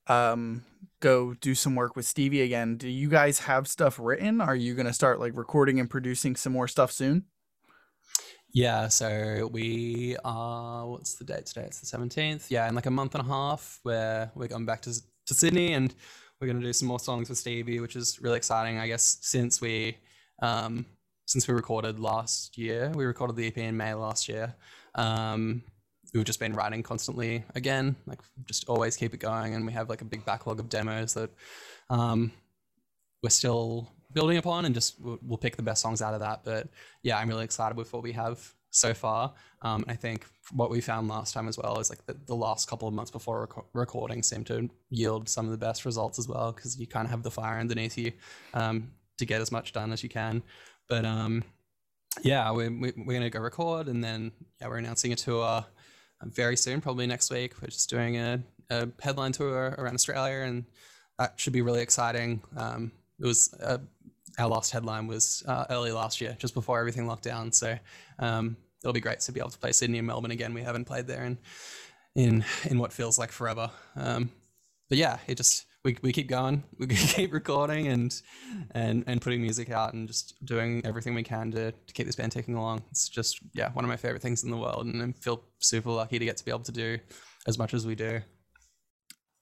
[0.08, 0.64] um,
[1.00, 2.76] go do some work with Stevie again.
[2.76, 4.40] Do you guys have stuff written?
[4.40, 7.24] Are you going to start like recording and producing some more stuff soon?
[8.52, 10.88] Yeah, so we are.
[10.88, 11.66] What's the date today?
[11.66, 12.50] It's the seventeenth.
[12.50, 14.94] Yeah, in like a month and a half, where we're going back to
[15.26, 15.94] to Sydney, and
[16.40, 18.78] we're to do some more songs with Stevie, which is really exciting.
[18.78, 19.98] I guess since we
[20.40, 20.86] um,
[21.26, 24.54] since we recorded last year, we recorded the EP in May last year.
[24.94, 25.62] Um,
[26.14, 29.88] we've just been writing constantly again, like just always keep it going, and we have
[29.88, 31.30] like a big backlog of demos that
[31.90, 32.30] um,
[33.22, 36.44] we're still building upon, and just we'll, we'll pick the best songs out of that.
[36.44, 36.68] But
[37.02, 39.34] yeah, I'm really excited with what we have so far.
[39.62, 42.68] Um, I think what we found last time as well is like the, the last
[42.68, 46.28] couple of months before rec- recording seemed to yield some of the best results as
[46.28, 48.12] well because you kind of have the fire underneath you
[48.54, 50.42] um, to get as much done as you can.
[50.88, 51.44] But um,
[52.22, 55.62] yeah, we're, we're going to go record and then yeah, we're announcing a tour uh,
[56.22, 57.54] very soon, probably next week.
[57.60, 60.64] We're just doing a, a headline tour around Australia and
[61.18, 62.42] that should be really exciting.
[62.56, 63.78] Um, it was uh,
[64.38, 67.50] our last headline was uh, early last year, just before everything locked down.
[67.50, 67.76] So
[68.20, 70.54] um, it'll be great to be able to play Sydney and Melbourne again.
[70.54, 71.38] We haven't played there in
[72.14, 73.70] in in what feels like forever.
[73.96, 74.30] Um,
[74.88, 76.64] but yeah, it just we, we keep going.
[76.78, 78.20] We keep recording and
[78.72, 82.16] and and putting music out and just doing everything we can to, to keep this
[82.16, 82.82] band ticking along.
[82.90, 85.90] It's just yeah, one of my favorite things in the world, and I feel super
[85.90, 86.98] lucky to get to be able to do
[87.46, 88.20] as much as we do.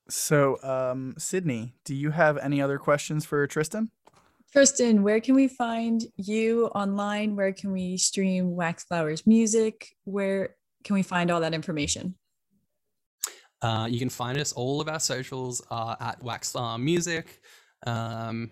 [0.08, 3.90] So, um, Sydney, do you have any other questions for Tristan?
[4.52, 7.36] Tristan, where can we find you online?
[7.36, 9.88] Where can we stream Waxflower's music?
[10.04, 12.14] Where can we find all that information?
[13.62, 14.52] Uh, you can find us.
[14.52, 17.40] All of our socials are at Wax Waxflower Music.
[17.86, 18.50] Um,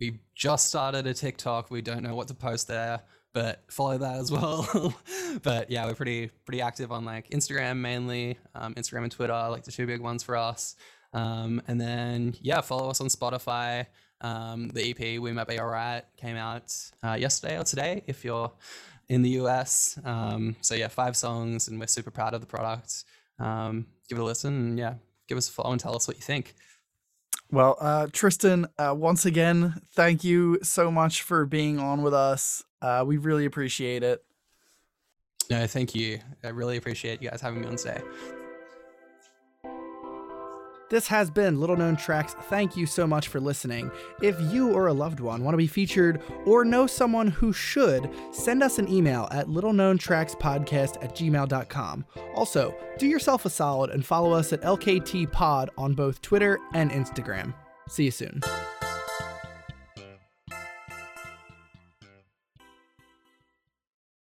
[0.00, 1.70] we just started a TikTok.
[1.70, 3.00] We don't know what to post there,
[3.32, 4.94] but follow that as well.
[5.42, 8.38] but yeah, we're pretty pretty active on like Instagram mainly.
[8.54, 10.76] Um, Instagram and Twitter, are, like the two big ones for us.
[11.12, 13.86] Um, and then yeah, follow us on Spotify.
[14.22, 18.02] Um, the EP "We Might Be Alright" came out uh, yesterday or today.
[18.06, 18.50] If you're
[19.08, 19.98] in the US.
[20.04, 23.04] Um, so yeah, five songs, and we're super proud of the product.
[23.38, 24.94] Um, give it a listen, and yeah,
[25.28, 26.54] give us a follow and tell us what you think.
[27.50, 32.64] Well, uh, Tristan, uh, once again, thank you so much for being on with us.
[32.80, 34.24] Uh, we really appreciate it.
[35.50, 36.20] No, thank you.
[36.42, 38.00] I really appreciate you guys having me on today.
[40.92, 42.34] This has been Little Known Tracks.
[42.50, 43.90] Thank you so much for listening.
[44.20, 48.10] If you or a loved one want to be featured or know someone who should,
[48.30, 52.04] send us an email at littleknowntrackspodcast at gmail.com.
[52.34, 56.90] Also, do yourself a solid and follow us at LKT Pod on both Twitter and
[56.90, 57.54] Instagram.
[57.88, 58.42] See you soon.